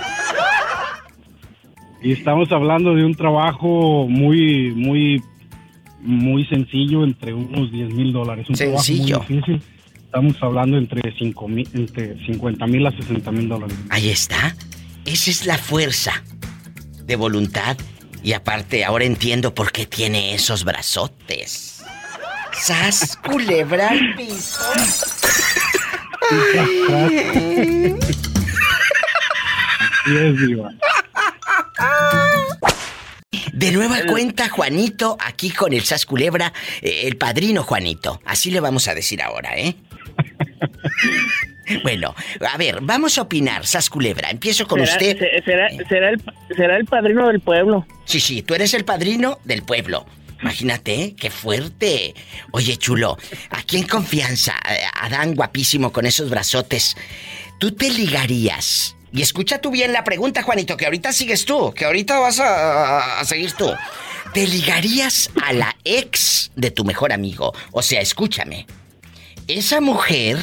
[2.02, 5.22] Y estamos hablando de un trabajo muy, muy,
[6.00, 8.48] muy sencillo, entre unos 10 mil dólares.
[8.48, 9.06] Un Sencillo.
[9.18, 9.62] trabajo muy difícil.
[10.04, 13.76] Estamos hablando entre, cinco mil, entre 50 mil a 60 mil dólares.
[13.90, 14.54] Ahí está.
[15.04, 16.22] Esa es la fuerza
[17.04, 17.76] de voluntad.
[18.22, 21.84] Y aparte, ahora entiendo por qué tiene esos brazotes.
[22.52, 24.62] ¡Sas, culebra al piso!
[26.30, 27.94] Ay.
[30.06, 30.70] Así es, Diva.
[33.52, 36.52] De nueva cuenta, Juanito, aquí con el Sas Culebra,
[36.82, 38.20] eh, el padrino Juanito.
[38.24, 39.74] Así le vamos a decir ahora, ¿eh?
[41.82, 42.14] Bueno,
[42.48, 44.30] a ver, vamos a opinar, Sas Culebra.
[44.30, 45.18] Empiezo con Será- usted.
[45.18, 46.22] se- Será, será, el,
[46.56, 47.84] será el padrino del pueblo.
[48.04, 50.06] Sí, sí, tú eres el padrino del pueblo.
[50.40, 51.14] Imagínate, ¿eh?
[51.18, 52.14] qué fuerte.
[52.52, 53.18] Oye, chulo,
[53.50, 56.96] aquí en confianza, eh, Adán guapísimo con esos brazotes,
[57.58, 58.94] ¿tú te ligarías?
[59.16, 63.18] Y escucha tú bien la pregunta, Juanito, que ahorita sigues tú, que ahorita vas a,
[63.18, 63.72] a seguir tú.
[64.34, 67.54] ¿Te ligarías a la ex de tu mejor amigo?
[67.72, 68.66] O sea, escúchame.
[69.48, 70.36] Esa mujer,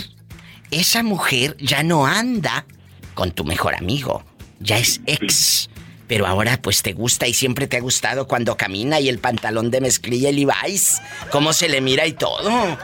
[0.71, 2.65] esa mujer ya no anda
[3.13, 4.25] con tu mejor amigo.
[4.59, 5.69] Ya es ex.
[6.07, 9.69] Pero ahora pues te gusta y siempre te ha gustado cuando camina y el pantalón
[9.69, 10.99] de mezclilla y Levi's.
[11.29, 12.79] Cómo se le mira y todo.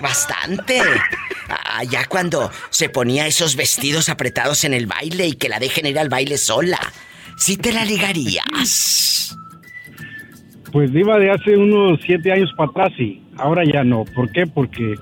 [0.00, 0.80] Bastante.
[1.48, 5.86] Ah, ya cuando se ponía esos vestidos apretados en el baile y que la dejen
[5.86, 6.78] ir al baile sola.
[7.36, 9.36] Sí te la ligarías.
[10.72, 13.22] Pues Diva de hace unos siete años para atrás, sí.
[13.36, 14.04] Ahora ya no.
[14.04, 14.46] ¿Por qué?
[14.46, 14.94] Porque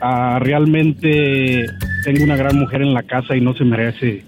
[0.00, 1.66] ah, realmente
[2.04, 4.24] tengo una gran mujer en la casa y no se merece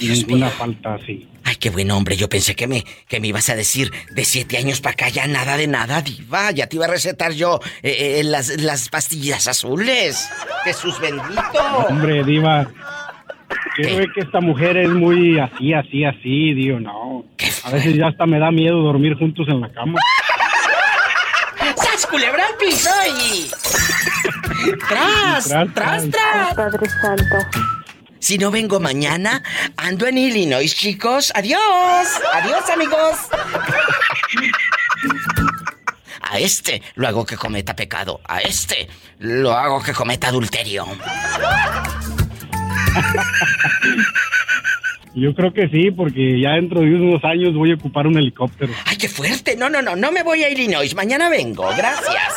[0.00, 1.28] ninguna falta así.
[1.46, 2.16] Ay, qué buen hombre.
[2.16, 5.28] Yo pensé que me, que me ibas a decir de siete años para acá ya
[5.28, 6.50] nada de nada, diva.
[6.50, 10.28] Ya te iba a recetar yo eh, eh, las, las pastillas azules.
[10.64, 11.62] Jesús bendito.
[11.88, 12.68] Hombre, Diva,
[13.76, 16.52] quiero ver que esta mujer es muy así, así, así.
[16.54, 17.24] Digo, no.
[17.62, 20.00] A veces ya hasta me da miedo dormir juntos en la cama.
[21.76, 22.90] ¡Sas, culebra al piso
[23.20, 23.48] y...
[24.88, 25.48] ¡Tras!
[25.48, 26.54] Tras, ¡Tras, tras!
[26.54, 27.75] Padre Santo.
[28.26, 29.40] Si no vengo mañana,
[29.76, 31.30] ando en Illinois, chicos.
[31.36, 31.60] ¡Adiós!
[32.32, 33.16] ¡Adiós, amigos!
[36.22, 38.20] A este lo hago que cometa pecado.
[38.26, 38.88] A este
[39.20, 40.88] lo hago que cometa adulterio.
[45.14, 48.72] Yo creo que sí, porque ya dentro de unos años voy a ocupar un helicóptero.
[48.86, 49.54] ¡Ay, qué fuerte!
[49.56, 50.92] No, no, no, no me voy a Illinois.
[50.96, 51.68] Mañana vengo.
[51.76, 52.34] Gracias.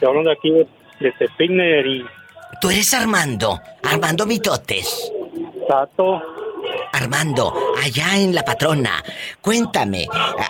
[0.00, 0.83] Hablando aquí de, de
[1.50, 2.06] Nayarit.
[2.60, 3.60] Tú eres Armando.
[3.82, 5.12] Armando Mitotes.
[5.68, 6.22] Tato.
[6.92, 7.52] Armando,
[7.82, 9.02] allá en La Patrona.
[9.40, 10.06] Cuéntame,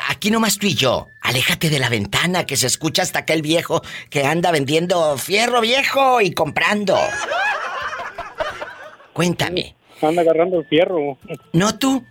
[0.08, 1.08] aquí nomás tú y yo.
[1.22, 6.20] Aléjate de la ventana que se escucha hasta aquel viejo que anda vendiendo fierro viejo
[6.20, 6.96] y comprando.
[9.12, 9.74] Cuéntame.
[10.02, 11.18] Anda agarrando el fierro.
[11.52, 12.04] ¿No tú?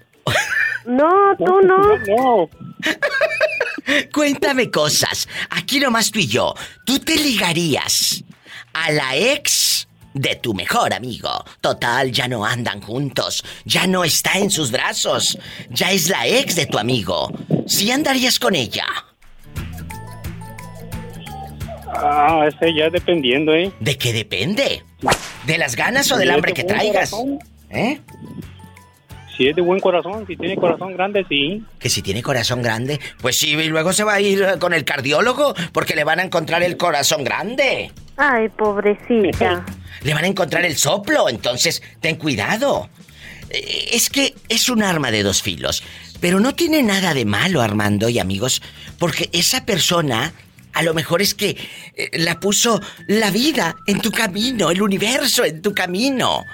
[0.86, 1.98] No, tú no.
[2.08, 2.50] No.
[4.14, 5.28] Cuéntame cosas.
[5.52, 6.54] Aquí nomás tú y yo.
[6.86, 8.24] ¿Tú te ligarías
[8.74, 11.30] a la ex de tu mejor amigo?
[11.62, 13.44] Total, ya no andan juntos.
[13.66, 15.38] Ya no está en sus brazos.
[15.70, 17.32] Ya es la ex de tu amigo.
[17.68, 18.86] ¿Sí andarías con ella?
[21.96, 23.72] Ah, ese ya dependiendo, ¿eh?
[23.80, 24.84] ¿De qué depende?
[25.46, 27.12] ¿De las ganas o del Si hambre de que traigas?
[27.12, 27.40] corazón.
[27.70, 28.00] ¿Eh?
[29.38, 31.64] Si es de buen corazón, si tiene corazón grande, sí.
[31.80, 34.86] Que si tiene corazón grande, pues sí, y luego se va a ir con el
[34.86, 37.92] cardiólogo porque le van a encontrar el corazón grande.
[38.18, 39.66] Ay, pobrecita.
[40.02, 42.90] Le van a encontrar el soplo, entonces ten cuidado.
[43.50, 45.84] Eh, Es que es un arma de dos filos.
[46.20, 48.62] Pero no tiene nada de malo, Armando y amigos,
[48.98, 50.34] porque esa persona
[50.74, 51.58] a lo mejor es que
[51.96, 56.46] eh, la puso la vida en tu camino, el universo en tu camino.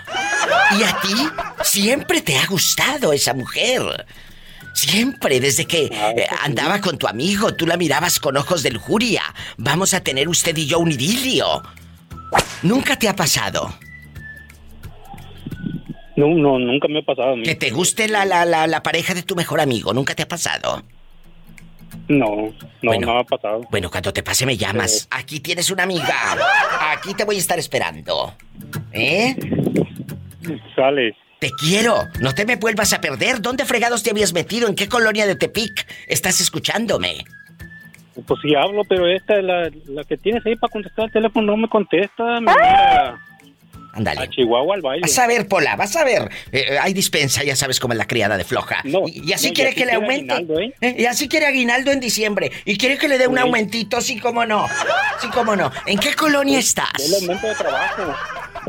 [0.78, 1.16] Y a ti
[1.64, 4.06] siempre te ha gustado esa mujer.
[4.74, 9.22] Siempre, desde que eh, andaba con tu amigo, tú la mirabas con ojos de lujuria.
[9.58, 11.62] Vamos a tener usted y yo un idilio.
[12.64, 13.74] ¿Nunca te ha pasado?
[16.16, 17.36] No, no, nunca me ha pasado.
[17.44, 19.94] Que te guste la, la, la, la pareja de tu mejor amigo.
[19.94, 20.84] ¿Nunca te ha pasado?
[22.08, 23.08] No, no, Bueno.
[23.08, 23.62] no me ha pasado.
[23.72, 25.08] Bueno, cuando te pase me llamas.
[25.12, 26.38] Aquí tienes una amiga.
[26.92, 28.34] Aquí te voy a estar esperando.
[28.92, 29.36] ¿Eh?
[30.76, 31.16] Sale.
[31.40, 32.08] Te quiero.
[32.20, 33.42] No te me vuelvas a perder.
[33.42, 34.68] ¿Dónde fregados te habías metido?
[34.68, 37.24] ¿En qué colonia de Tepic estás escuchándome?
[38.28, 41.58] Pues sí hablo, pero esta, la, la que tienes ahí para contestar el teléfono, no
[41.58, 42.24] me contesta.
[42.42, 43.18] Me manda
[43.94, 44.22] Ándale.
[44.22, 45.02] a Chihuahua al baile.
[45.04, 46.30] Vas a ver, Pola, vas a ver.
[46.52, 48.82] Eh, hay dispensa, ya sabes cómo es la criada de floja.
[48.84, 48.90] y,
[49.30, 50.34] y así no, y quiere así que le aumente.
[50.34, 50.74] aguinaldo, ¿eh?
[50.82, 52.52] Eh, Y así quiere aguinaldo en diciembre.
[52.66, 53.42] Y quiere que le dé un Sí.
[53.42, 54.68] aumentito, sí, cómo no.
[55.22, 55.72] Sí, cómo no.
[55.86, 56.90] ¿En qué colonia El estás?
[57.22, 58.14] aumento de trabajo.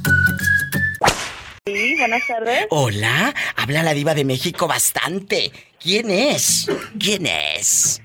[1.64, 2.66] Sí, buenas tardes.
[2.70, 5.52] Hola, habla la diva de México bastante.
[5.83, 6.67] ¿Quién es?
[6.99, 8.01] ¿Quién es?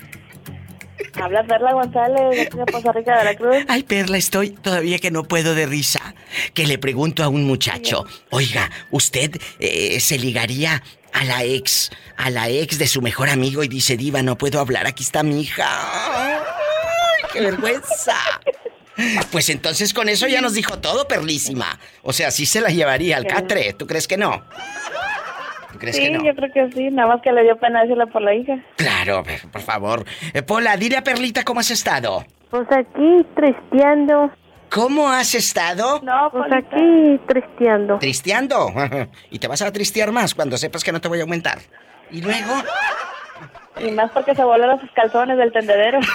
[1.14, 3.58] Habla Perla González, de Poza Rica, Veracruz.
[3.68, 6.16] Ay, Perla, estoy todavía que no puedo de risa.
[6.54, 10.84] Que le pregunto a un muchacho, oiga, ¿usted eh, se ligaría
[11.14, 14.60] a la ex, a la ex de su mejor amigo y dice, diva, no puedo
[14.60, 15.66] hablar, aquí está mi hija?
[15.68, 16.40] ¡Ay,
[17.34, 18.16] qué vergüenza!
[19.32, 21.80] Pues entonces con eso ya nos dijo todo, Perlísima.
[22.02, 24.44] O sea, sí se la llevaría al catre, ¿tú crees que no?
[25.78, 26.24] ¿Tú crees Sí, que no?
[26.24, 28.58] yo creo que sí, nada más que le dio pena decirle por la hija.
[28.78, 30.04] Claro, por favor.
[30.34, 32.26] Eh, Pola, dile a Perlita cómo has estado.
[32.50, 34.32] Pues aquí tristeando.
[34.72, 36.02] ¿Cómo has estado?
[36.04, 38.00] No, Pues aquí tristeando.
[38.00, 38.74] Tristeando.
[39.30, 41.60] Y te vas a tristear más cuando sepas que no te voy a aumentar.
[42.10, 42.54] Y luego.
[43.80, 46.00] Y más porque se volaron sus calzones del tendedero.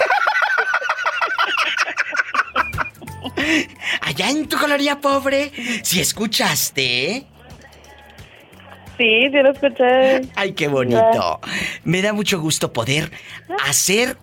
[4.01, 5.51] Allá en tu coloría pobre,
[5.83, 7.25] si escuchaste.
[8.97, 10.21] Sí, sí lo escuché.
[10.35, 11.39] Ay, qué bonito.
[11.83, 13.11] Me da mucho gusto poder
[13.65, 14.17] hacer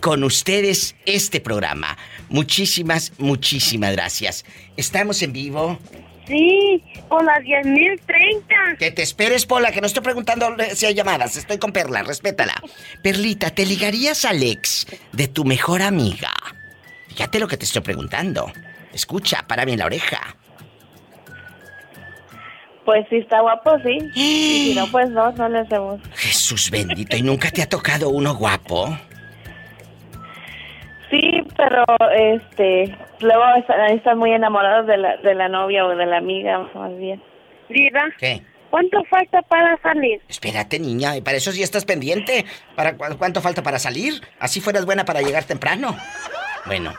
[0.00, 1.96] con ustedes este programa.
[2.28, 4.44] Muchísimas, muchísimas gracias.
[4.76, 5.78] Estamos en vivo.
[6.26, 8.78] Sí, por las 10.030.
[8.78, 11.36] Que te esperes, Pola, que no estoy preguntando si hay llamadas.
[11.36, 12.54] Estoy con Perla, respétala.
[13.02, 16.32] Perlita, ¿te ligarías al ex de tu mejor amiga?
[17.08, 18.52] Fíjate lo que te estoy preguntando.
[18.92, 20.36] Escucha, para bien la oreja.
[22.86, 23.98] Pues si está guapo, sí.
[24.14, 26.00] Y si no, pues no, no le hacemos.
[26.14, 28.96] Jesús bendito, ¿y nunca te ha tocado uno guapo?
[31.10, 31.84] Sí, pero
[32.16, 36.58] este, luego están, están muy enamorados de la, de la novia o de la amiga,
[36.74, 37.22] más bien.
[37.68, 38.42] Diva, ¿Qué?
[38.70, 40.20] ¿Cuánto falta para salir?
[40.28, 42.44] Espérate, niña, para eso sí estás pendiente.
[42.74, 44.20] ¿Para cuánto falta para salir?
[44.38, 45.96] Así fueras buena para llegar temprano.
[46.66, 46.92] Bueno.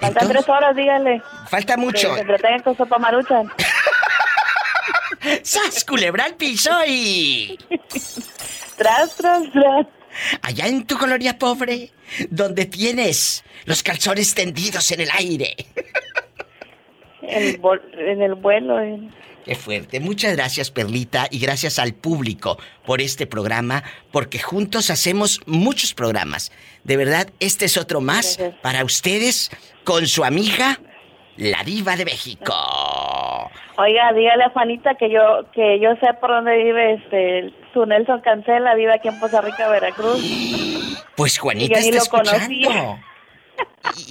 [0.00, 1.22] Faltan tres horas, dígale.
[1.46, 2.08] Falta mucho.
[2.08, 3.50] Que se entretengan con sopa maruchan.
[5.42, 7.58] ¡Sas, culebra al piso y...
[8.76, 9.86] tras, tras, tras.
[10.42, 11.90] Allá en tu colonia pobre,
[12.30, 15.54] donde tienes los calzones tendidos en el aire.
[17.22, 17.60] En,
[17.98, 18.80] en el vuelo.
[18.80, 19.12] En...
[19.44, 20.00] Qué fuerte.
[20.00, 26.52] Muchas gracias, Perlita, y gracias al público por este programa, porque juntos hacemos muchos programas.
[26.84, 29.50] De verdad, este es otro más para ustedes
[29.84, 30.80] con su amiga,
[31.40, 32.54] la diva de México.
[33.76, 38.20] Oiga, dígale a Juanita que yo que yo sé por dónde vive este su Nelson
[38.20, 40.20] Cancela, vive aquí en Poza Rica, Veracruz.
[41.16, 42.98] Pues Juanita está escuchando.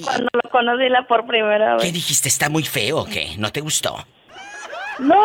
[0.04, 1.84] Cuando lo conocí la por primera vez.
[1.84, 2.28] ¿Qué dijiste?
[2.28, 3.30] ¿Está muy feo o qué?
[3.40, 3.96] ¿No te gustó?
[5.00, 5.20] No,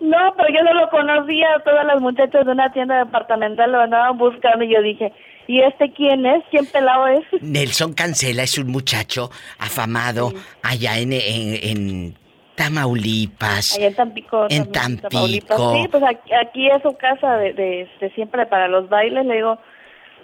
[0.00, 1.60] no, pero yo no lo conocía.
[1.64, 5.12] Todas las muchachas de una tienda departamental lo andaban buscando y yo dije,
[5.48, 6.44] ¿y este quién es?
[6.50, 7.24] ¿Quién pelado es?
[7.42, 12.14] Nelson Cancela es un muchacho afamado allá en, en,
[12.54, 13.76] Tamaulipas.
[13.76, 14.46] Allá en Tampico.
[14.48, 15.74] En Tampico.
[15.74, 19.58] Sí, pues aquí, es su casa de, de, siempre para los bailes, le digo.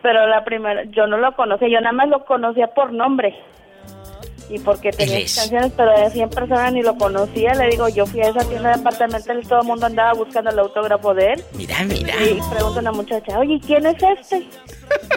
[0.03, 3.35] Pero la primera, yo no lo conocía, yo nada más lo conocía por nombre
[4.49, 7.55] y porque tenía canciones, pero de 100 personas ni lo conocía.
[7.55, 10.51] Le digo, yo fui a esa tienda de departamental y todo el mundo andaba buscando
[10.51, 11.45] el autógrafo de él.
[11.55, 12.15] Mira, mira.
[12.23, 14.47] Y pregunta a una muchacha, oye, ¿quién es este?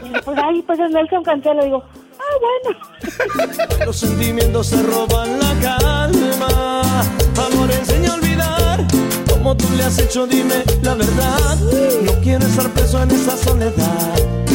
[0.06, 1.64] Y le pues, ay, pues es Nelson Cancelo.
[1.64, 1.84] digo,
[2.20, 2.80] ah, bueno.
[3.86, 6.82] Los sentimientos se roban la calma.
[7.46, 8.88] Amor, enseña a olvidar.
[9.30, 11.58] Como tú le has hecho, dime la verdad.
[12.04, 14.47] No quiero estar preso en esa soledad.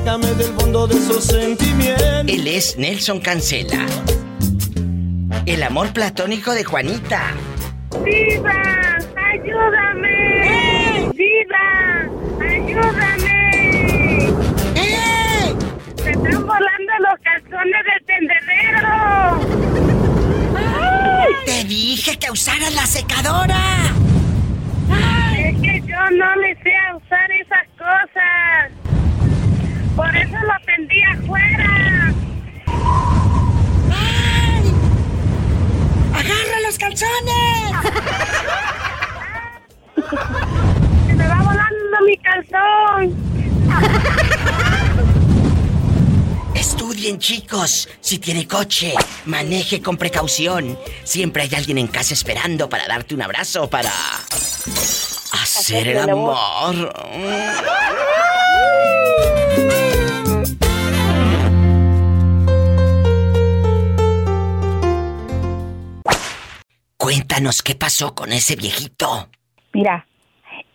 [0.00, 2.24] Sácame del fondo de esos sentimientos.
[2.26, 3.84] Él es Nelson Cancela.
[5.44, 7.34] El amor platónico de Juanita.
[8.02, 8.62] ¡Viva!
[9.30, 11.10] ¡Ayúdame!
[11.14, 12.08] ¡Viva!
[12.40, 14.28] ¡Ayúdame!
[14.74, 15.54] ¡Eh!
[15.96, 19.38] ¡Se están volando los calzones del tendedero!
[21.44, 23.92] ¡Te dije que usaras la secadora!
[25.36, 28.89] Es que yo no le sé usar esas cosas.
[29.96, 32.14] Por eso lo tendí afuera.
[36.14, 37.72] ¡Agarra los calzones!
[41.06, 43.14] ¡Se me va volando mi calzón!
[46.54, 47.88] Estudien, chicos.
[48.00, 48.94] Si tiene coche,
[49.26, 50.78] maneje con precaución.
[51.04, 53.90] Siempre hay alguien en casa esperando para darte un abrazo, para
[55.32, 56.92] hacer el amor.
[67.10, 69.26] Cuéntanos qué pasó con ese viejito.
[69.72, 70.06] Mira,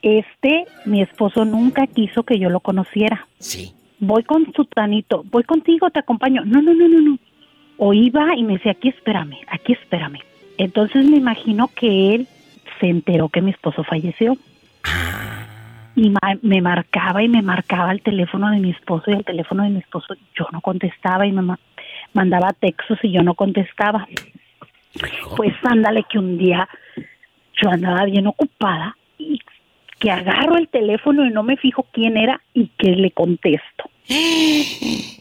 [0.02, 3.26] este, mi esposo nunca quiso que yo lo conociera.
[3.40, 3.72] Sí.
[3.99, 6.44] Voy con su tanito, voy contigo, te acompaño.
[6.44, 7.20] No, no, no, no, no.
[7.78, 10.20] O iba y me decía, aquí espérame, aquí espérame.
[10.57, 12.28] Entonces me imagino que él
[12.82, 14.36] se enteró que mi esposo falleció.
[14.84, 15.48] Ah.
[15.95, 19.70] Y me marcaba y me marcaba el teléfono de mi esposo y el teléfono de
[19.70, 21.56] mi esposo yo no contestaba y me
[22.12, 24.06] mandaba textos y yo no contestaba.
[25.35, 26.67] Pues ándale que un día
[27.61, 29.39] yo andaba bien ocupada y
[29.99, 33.89] que agarro el teléfono y no me fijo quién era y que le contesto.
[34.07, 35.17] Y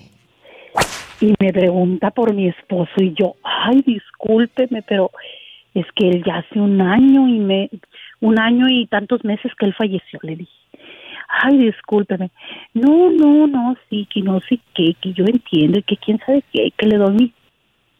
[1.38, 5.10] me pregunta por mi esposo y yo, ay, discúlpeme, pero
[5.74, 7.70] es que él ya hace un año y me
[8.20, 10.52] un año y tantos meses que él falleció, le dije.
[11.28, 12.30] Ay, discúlpeme.
[12.74, 16.42] No, no, no, sí, que no sé qué, que yo entiendo y que quién sabe
[16.52, 17.32] qué, que le doy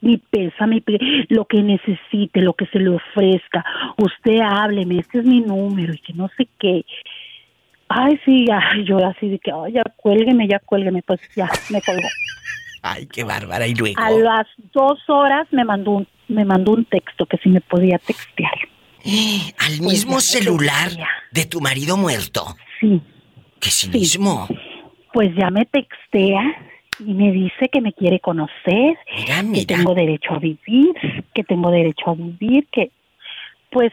[0.05, 0.83] mi mi pésame,
[1.29, 3.65] lo que necesite, lo que se le ofrezca.
[3.97, 6.85] Usted hábleme, este es mi número y que no sé qué.
[7.89, 11.81] Ay, sí, ay, yo así de que, ay, ya cuélgueme, ya cuélgueme, pues ya, me
[11.83, 12.03] colgó.
[12.87, 13.99] Ay, qué bárbara, y luego.
[13.99, 17.99] A las dos horas me mandó un, me mandó un texto que si me podía
[17.99, 18.53] textear.
[19.59, 20.91] ¿Al pues mismo celular
[21.31, 22.45] de tu marido muerto?
[22.81, 23.01] Sí.
[23.59, 24.49] ¿Qué cinismo?
[25.15, 26.43] Pues ya me textea
[26.99, 28.97] y me dice que me quiere conocer,
[29.53, 30.95] que tengo derecho a vivir,
[31.35, 32.91] que tengo derecho a vivir, que
[33.71, 33.93] pues,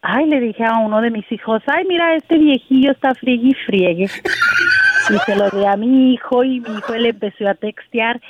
[0.00, 3.54] ay, le dije a uno de mis hijos, ay, mira, este viejillo está friegue y
[3.54, 4.06] friegue.
[5.10, 8.20] Y se lo di a mi hijo y mi hijo le empezó a textear,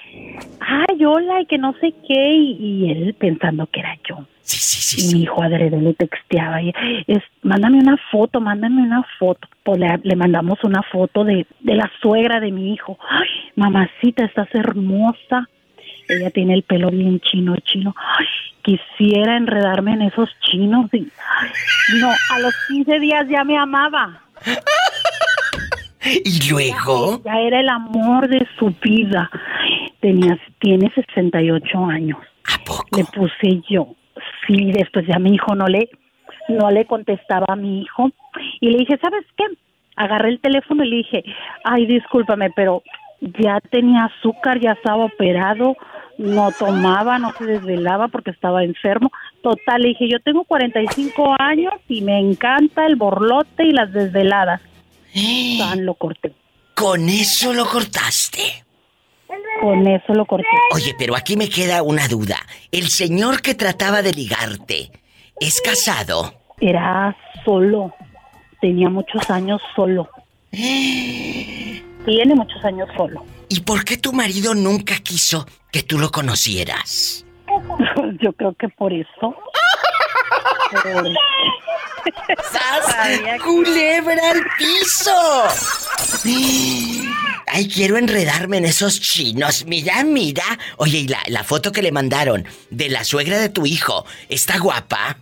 [0.61, 4.27] ay, hola, y que no sé qué, y, él pensando que era yo.
[4.43, 5.11] Sí, sí, sí.
[5.11, 6.73] Y mi hijo adrede le texteaba, y
[7.07, 9.49] es, mándame una foto, mándame una foto.
[9.63, 12.99] Pues le, mandamos una foto de, de la suegra de mi hijo.
[13.09, 15.49] Ay, mamacita, estás hermosa.
[16.09, 17.95] Ella tiene el pelo bien chino, chino.
[18.19, 18.27] Ay,
[18.63, 21.07] quisiera enredarme en esos chinos y
[22.01, 24.23] no, a los 15 días ya me amaba.
[26.25, 27.23] ¿Y luego?
[27.25, 29.31] Ya, era el amor de su vida.
[30.01, 32.19] Tenía, tiene 68 años.
[32.45, 32.97] ¿A poco?
[32.97, 33.95] Le puse yo.
[34.47, 35.89] Sí, después ya mi hijo no le,
[36.49, 38.11] no le contestaba a mi hijo.
[38.61, 39.45] Y le dije, ¿sabes qué?
[39.97, 41.25] Agarré el teléfono y le dije,
[41.65, 42.83] ay, discúlpame, pero
[43.21, 45.77] ya tenía azúcar, ya estaba operado,
[46.19, 49.13] no tomaba, no se desvelaba porque estaba enfermo.
[49.43, 54.61] Total, le dije, yo tengo 45 años y me encanta el borlote y las desveladas.
[55.59, 56.33] Tan lo corté.
[56.75, 58.65] ¿Con eso lo cortaste?
[59.61, 60.49] Con eso lo corté.
[60.75, 62.37] Oye, pero aquí me queda una duda.
[62.71, 64.91] El señor que trataba de ligarte,
[65.39, 66.35] ¿es casado?
[66.61, 67.95] Era solo.
[68.61, 70.09] Tenía muchos años solo.
[70.51, 73.25] Tiene muchos años solo.
[73.49, 77.25] ¿Y por qué tu marido nunca quiso que tú lo conocieras?
[78.21, 79.37] Yo creo que por eso.
[82.51, 83.41] ¡Sas!
[83.43, 85.45] ¡Culebra al piso!
[87.47, 89.67] Ay, quiero enredarme en esos chinos.
[89.67, 90.45] Mira, mira.
[90.79, 94.59] Oye, y la, la foto que le mandaron de la suegra de tu hijo, ¿está
[94.59, 95.19] guapa?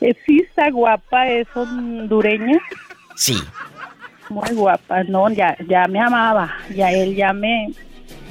[0.00, 2.58] Eh, sí, está guapa, es hondureña.
[3.14, 3.42] Sí.
[4.28, 7.68] Muy guapa, no, ya, ya me amaba, ya él ya me,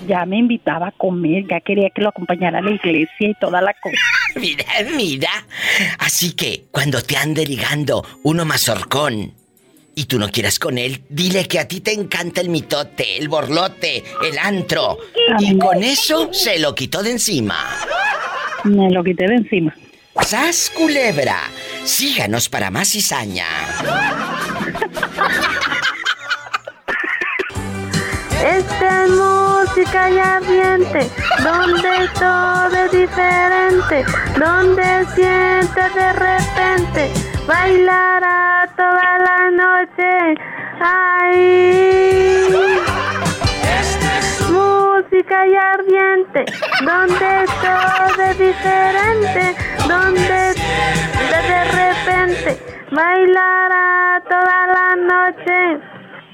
[0.08, 3.62] ya me invitaba a comer, ya quería que lo acompañara a la iglesia y toda
[3.62, 3.98] la cosa.
[4.36, 4.66] mira,
[4.96, 5.30] mira.
[6.00, 9.34] Así que cuando te ande ligando uno mazorcón
[9.96, 13.30] y tú no quieras con él, dile que a ti te encanta el mitote, el
[13.30, 14.98] borlote, el antro.
[15.40, 17.58] Y con eso se lo quitó de encima.
[18.64, 19.76] Me lo quité de encima.
[20.22, 21.38] ¡Sas, culebra!
[21.84, 23.46] Síganos para más cizaña.
[28.46, 31.10] Esta es música y ardiente,
[31.44, 34.06] donde todo es diferente,
[34.38, 37.12] donde sientes de repente
[37.48, 40.36] bailará toda la noche.
[40.80, 41.40] Ay,
[44.52, 46.46] música y ardiente,
[46.86, 49.56] donde todo es diferente,
[49.88, 50.54] donde
[51.32, 52.62] de repente
[52.92, 55.82] bailará toda la noche.